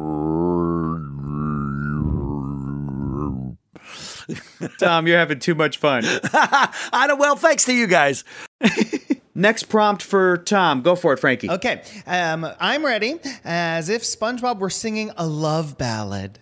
Tom, 4.80 5.08
you're 5.08 5.18
having 5.18 5.40
too 5.40 5.56
much 5.56 5.78
fun. 5.78 6.04
I 6.34 7.06
don't, 7.08 7.20
well, 7.20 7.36
thanks 7.36 7.66
to 7.66 7.74
you 7.74 7.88
guys. 7.88 8.24
Next 9.36 9.64
prompt 9.64 10.04
for 10.04 10.38
Tom. 10.38 10.82
Go 10.82 10.96
for 10.96 11.14
it, 11.14 11.20
Frankie. 11.20 11.50
Okay, 11.50 11.82
um, 12.06 12.48
I'm 12.60 12.86
ready 12.86 13.16
as 13.44 13.90
if 13.90 14.04
SpongeBob 14.04 14.60
were 14.60 14.70
singing 14.70 15.12
a 15.18 15.26
love 15.26 15.78
ballad. 15.78 16.38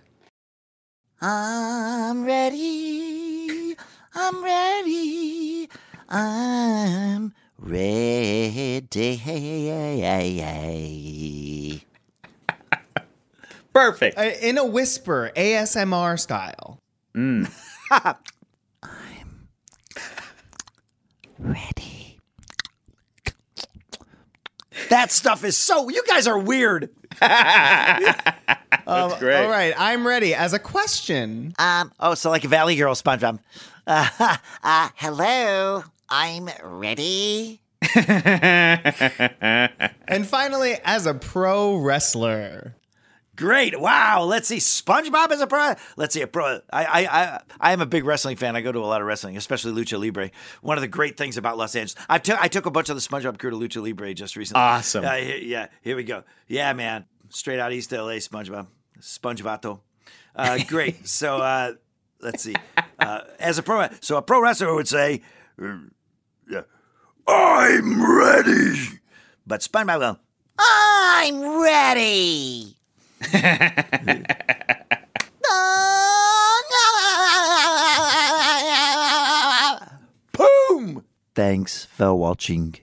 I'm 1.22 2.26
ready. 2.26 3.76
I'm 4.14 4.44
ready. 4.44 5.70
I'm 6.10 7.32
ready. 7.60 8.92
Perfect. 13.74 14.18
Uh, 14.18 14.32
in 14.42 14.58
a 14.58 14.66
whisper, 14.66 15.32
ASMR 15.36 16.20
style. 16.20 16.80
Ready. 21.40 22.20
That 24.90 25.12
stuff 25.12 25.44
is 25.44 25.58
so. 25.58 25.90
You 25.90 26.04
guys 26.08 26.28
are 26.28 26.40
weird. 26.40 26.90
That's 27.20 29.20
great. 29.20 29.36
All 29.36 29.50
right, 29.50 29.74
I'm 29.78 30.08
ready 30.08 30.34
as 30.34 30.54
a 30.54 30.60
question. 30.60 31.54
Um. 31.60 31.92
Oh, 32.00 32.16
so 32.16 32.30
like 32.30 32.44
a 32.44 32.48
Valley 32.48 32.76
Girl 32.76 32.96
SpongeBob. 32.96 33.40
Uh, 33.86 34.08
uh, 34.64 34.90
hello. 34.96 35.84
I'm 36.10 36.50
ready. 36.64 37.62
And 40.08 40.28
finally, 40.28 40.78
as 40.84 41.06
a 41.06 41.14
pro 41.14 41.78
wrestler. 41.78 42.76
Great! 43.42 43.80
Wow. 43.82 44.24
Let's 44.26 44.48
see. 44.48 44.58
SpongeBob 44.58 45.32
is 45.32 45.42
a 45.42 45.48
pro. 45.48 45.74
Let's 45.98 46.14
see 46.14 46.22
a 46.22 46.28
pro. 46.28 46.60
I 46.72 46.86
I 46.86 47.06
I, 47.24 47.42
I 47.60 47.74
am 47.74 47.82
a 47.82 47.88
big 47.88 48.06
wrestling 48.06 48.36
fan. 48.36 48.56
I 48.56 48.62
go 48.62 48.72
to 48.72 48.78
a 48.78 48.86
lot 48.86 49.02
of 49.02 49.08
wrestling, 49.08 49.36
especially 49.36 49.72
Lucha 49.74 50.00
Libre. 50.00 50.30
One 50.62 50.78
of 50.78 50.82
the 50.82 50.88
great 50.88 51.18
things 51.18 51.38
about 51.38 51.58
Los 51.58 51.76
Angeles. 51.76 51.96
I 52.08 52.20
took 52.20 52.40
I 52.40 52.48
took 52.48 52.68
a 52.68 52.72
bunch 52.72 52.90
of 52.90 52.96
the 52.96 53.02
SpongeBob 53.02 53.40
crew 53.40 53.50
to 53.50 53.58
Lucha 53.58 53.82
Libre 53.82 54.14
just 54.14 54.36
recently. 54.36 54.62
Awesome. 54.62 55.04
Uh, 55.04 55.16
he- 55.16 55.48
yeah. 55.48 55.70
Here 55.82 55.96
we 55.96 56.04
go. 56.04 56.24
Yeah, 56.48 56.72
man. 56.74 57.06
Straight 57.30 57.60
out 57.60 57.74
East 57.74 57.92
LA, 57.92 58.20
SpongeBob. 58.20 58.68
SpongeVato. 59.00 59.80
Uh, 60.36 60.60
great. 60.68 61.08
so 61.08 61.38
uh, 61.38 61.74
let's 62.22 62.44
see. 62.44 62.56
Uh, 63.00 63.22
as 63.40 63.58
a 63.58 63.64
pro, 63.64 63.88
so 64.02 64.18
a 64.18 64.22
pro 64.22 64.40
wrestler 64.40 64.76
would 64.76 64.88
say, 64.88 65.24
uh, 65.60 65.78
yeah, 66.48 66.62
"I'm 67.28 68.02
ready," 68.20 69.00
but 69.48 69.62
SpongeBob 69.62 70.00
will, 70.00 70.20
I'm 70.60 71.62
ready. 71.64 72.78
Boom! 80.34 81.06
Thanks 81.36 81.86
for 81.86 82.16
watching. 82.16 82.78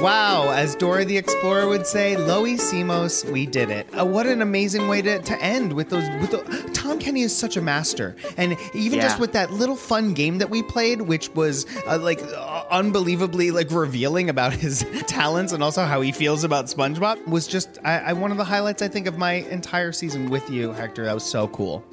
Wow, 0.00 0.52
as 0.52 0.74
Dora 0.76 1.04
the 1.04 1.18
Explorer 1.18 1.68
would 1.68 1.86
say, 1.86 2.16
Lo 2.16 2.44
hicimos, 2.44 3.30
we 3.30 3.44
did 3.44 3.68
it. 3.68 3.86
Uh, 3.98 4.06
what 4.06 4.26
an 4.26 4.40
amazing 4.40 4.88
way 4.88 5.02
to, 5.02 5.20
to 5.20 5.42
end 5.42 5.74
with 5.74 5.90
those. 5.90 6.08
With 6.22 6.30
the, 6.30 6.69
Tom 6.90 6.98
Kenny 6.98 7.22
is 7.22 7.36
such 7.36 7.56
a 7.56 7.60
master, 7.60 8.16
and 8.36 8.56
even 8.74 8.98
Yeah. 8.98 9.04
just 9.04 9.20
with 9.20 9.30
that 9.32 9.52
little 9.52 9.76
fun 9.76 10.12
game 10.12 10.38
that 10.38 10.50
we 10.50 10.60
played, 10.62 11.00
which 11.02 11.28
was 11.36 11.64
uh, 11.86 11.98
like 11.98 12.20
uh, 12.20 12.64
unbelievably 12.70 13.52
like 13.52 13.70
revealing 13.70 14.28
about 14.28 14.52
his 14.52 14.84
talents 15.06 15.52
and 15.52 15.62
also 15.62 15.84
how 15.84 16.00
he 16.00 16.10
feels 16.10 16.42
about 16.42 16.64
SpongeBob, 16.66 17.24
was 17.28 17.46
just 17.46 17.78
I, 17.84 17.98
I 17.98 18.12
one 18.14 18.32
of 18.32 18.38
the 18.38 18.44
highlights 18.44 18.82
I 18.82 18.88
think 18.88 19.06
of 19.06 19.16
my 19.16 19.34
entire 19.34 19.92
season 19.92 20.30
with 20.30 20.50
you, 20.50 20.72
Hector. 20.72 21.04
That 21.04 21.14
was 21.14 21.24
so 21.24 21.46
cool. 21.48 21.84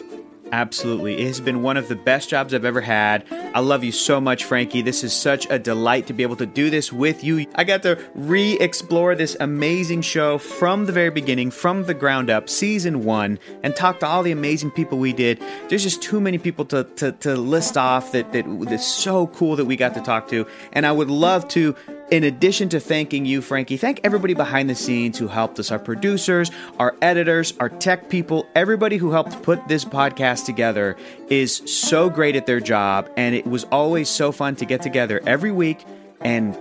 Absolutely. 0.52 1.22
It 1.22 1.28
has 1.28 1.40
been 1.40 1.62
one 1.62 1.78
of 1.78 1.88
the 1.88 1.96
best 1.96 2.30
jobs 2.30 2.54
I've 2.54 2.66
ever 2.66 2.82
had. 2.82 3.26
I 3.32 3.60
love 3.60 3.84
you 3.84 3.92
so 3.92 4.22
much, 4.22 4.44
Frankie. 4.44 4.82
This 4.82 5.04
is 5.04 5.14
such 5.14 5.48
a 5.50 5.60
delight 5.60 6.08
to 6.08 6.14
be 6.14 6.24
able 6.24 6.36
to 6.38 6.46
do 6.46 6.70
this 6.70 6.92
with 6.92 7.24
you. 7.24 7.46
I 7.56 7.64
got 7.64 7.84
to 7.84 8.00
re 8.16 8.54
explore 8.60 9.16
this 9.16 9.36
amazing 9.40 10.02
show 10.02 10.38
from 10.38 10.86
the 10.86 10.92
very 10.92 11.10
beginning, 11.10 11.52
from 11.52 11.84
the 11.84 11.94
ground 11.94 12.30
up, 12.30 12.50
season 12.50 13.04
one, 13.04 13.40
and 13.64 13.76
talk 13.76 14.00
to 14.00 14.08
all 14.08 14.24
the 14.24 14.32
amazing 14.32 14.72
people 14.72 14.98
we 14.98 15.14
did. 15.14 15.42
There's 15.70 15.84
just 15.84 16.02
too 16.02 16.22
many 16.22 16.38
people 16.38 16.66
to, 16.66 16.84
to, 16.84 17.12
to 17.14 17.36
list 17.36 17.78
off 17.78 18.12
that, 18.12 18.32
that 18.34 18.46
that's 18.66 18.88
so 18.88 19.28
cool 19.28 19.56
that 19.56 19.66
we 19.66 19.76
got 19.76 19.94
to 19.96 20.02
talk 20.02 20.28
to. 20.30 20.46
And 20.74 20.86
I 20.86 20.92
would 20.92 21.10
love 21.10 21.48
to 21.50 21.76
in 22.10 22.24
addition 22.24 22.70
to 22.70 22.80
thanking 22.80 23.26
you, 23.26 23.42
Frankie, 23.42 23.78
thank 23.78 24.00
everybody 24.04 24.34
behind 24.34 24.70
the 24.70 24.76
scenes 24.76 25.18
who 25.18 25.28
helped 25.28 25.60
us 25.60 25.72
our 25.72 25.80
producers, 25.80 26.52
our 26.80 26.96
editors, 27.02 27.54
our 27.60 27.70
tech 27.70 28.10
people, 28.10 28.48
everybody 28.56 28.98
who 28.98 29.12
helped 29.12 29.42
put 29.44 29.66
this 29.68 29.84
podcast 29.84 30.46
together 30.46 30.96
is 31.30 31.58
so 31.66 32.10
great 32.10 32.36
at 32.36 32.46
their 32.46 32.60
job. 32.60 33.10
And 33.18 33.36
it 33.36 33.46
was 33.46 33.66
always 33.66 34.10
so 34.10 34.32
fun 34.32 34.56
to 34.58 34.66
get 34.66 34.82
together 34.82 35.22
every 35.26 35.52
week 35.52 35.84
and 36.22 36.58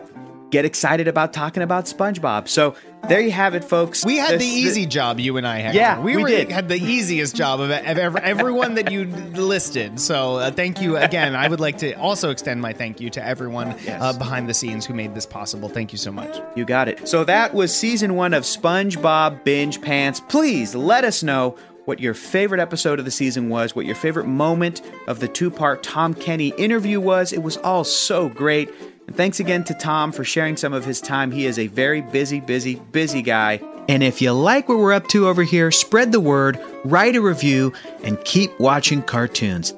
get 0.51 0.65
excited 0.65 1.09
about 1.09 1.33
talking 1.33 1.63
about 1.63 1.87
SpongeBob. 1.87 2.49
So 2.49 2.77
there 3.09 3.21
you 3.21 3.31
have 3.33 3.55
it, 3.55 3.65
folks. 3.65 4.05
We 4.05 4.17
had 4.17 4.35
the 4.35 4.39
This- 4.39 4.47
easy 4.47 4.87
job, 4.87 5.19
you 5.21 5.37
and 5.37 5.47
I. 5.47 5.59
Hector. 5.59 5.77
Yeah, 5.79 6.01
we, 6.01 6.17
we 6.17 6.23
were, 6.23 6.29
did. 6.29 6.51
had 6.51 6.69
the 6.69 6.77
easiest 6.77 7.35
job 7.35 7.61
of, 7.61 7.71
ever, 7.71 8.19
everyone 8.19 8.75
that 8.75 8.91
you 8.91 9.07
listed. 9.07 9.99
So 10.01 10.37
uh, 10.37 10.51
thank 10.51 10.81
you 10.81 10.97
again. 10.97 11.35
I 11.35 11.49
would 11.49 11.61
like 11.61 11.79
to 11.79 11.93
also 11.95 12.31
extend 12.31 12.61
my 12.61 12.73
thank 12.73 13.01
you 13.01 13.11
to 13.11 13.25
everyone 13.25 13.69
uh, 13.89 14.13
behind 14.17 14.49
the 14.49 14.55
scenes 14.55 14.87
who 14.87 14.95
made 14.95 15.15
this 15.15 15.27
possible. 15.27 15.69
Thank 15.69 15.93
you 15.93 15.99
so 15.99 16.13
much. 16.13 16.41
You 16.57 16.65
got 16.65 16.89
it. 16.89 17.09
So 17.09 17.25
that 17.25 17.53
was 17.55 17.75
season 17.75 18.15
one 18.15 18.33
of 18.35 18.45
SpongeBob 18.45 19.45
Binge 19.45 19.81
Pants. 19.81 20.21
Please 20.21 20.75
let 20.75 21.05
us 21.05 21.23
know 21.23 21.57
what 21.87 22.01
your 22.01 22.15
favorite 22.15 22.61
episode 22.61 22.99
of 22.99 23.05
the 23.05 23.11
season 23.13 23.49
was, 23.49 23.77
what 23.77 23.87
your 23.87 23.95
favorite 23.95 24.27
moment 24.27 24.83
of 25.07 25.21
the 25.21 25.29
two 25.29 25.51
part 25.51 25.85
Tom 25.85 26.15
Kenny 26.15 26.49
interview 26.59 27.01
was. 27.01 27.33
It 27.33 27.43
was 27.45 27.57
all 27.59 27.85
so 27.85 28.29
great. 28.29 28.69
And 29.07 29.17
thanks 29.17 29.41
again 29.41 29.65
to 29.65 29.75
Tom 29.75 30.13
for 30.13 30.25
sharing 30.25 30.57
some 30.57 30.73
of 30.73 30.85
his 30.85 31.01
time. 31.01 31.31
He 31.31 31.47
is 31.47 31.59
a 31.59 31.69
very 31.69 32.01
busy, 32.01 32.41
busy, 32.41 32.77
busy 32.93 33.23
guy. 33.23 33.61
And 33.89 34.03
if 34.03 34.21
you 34.21 34.33
like 34.33 34.69
what 34.69 34.79
we're 34.79 34.93
up 34.93 35.07
to 35.09 35.29
over 35.29 35.45
here, 35.45 35.71
spread 35.71 36.11
the 36.11 36.21
word, 36.21 36.59
write 36.85 37.15
a 37.15 37.21
review, 37.21 37.73
and 38.03 38.23
keep 38.25 38.59
watching 38.59 39.03
cartoons. 39.03 39.75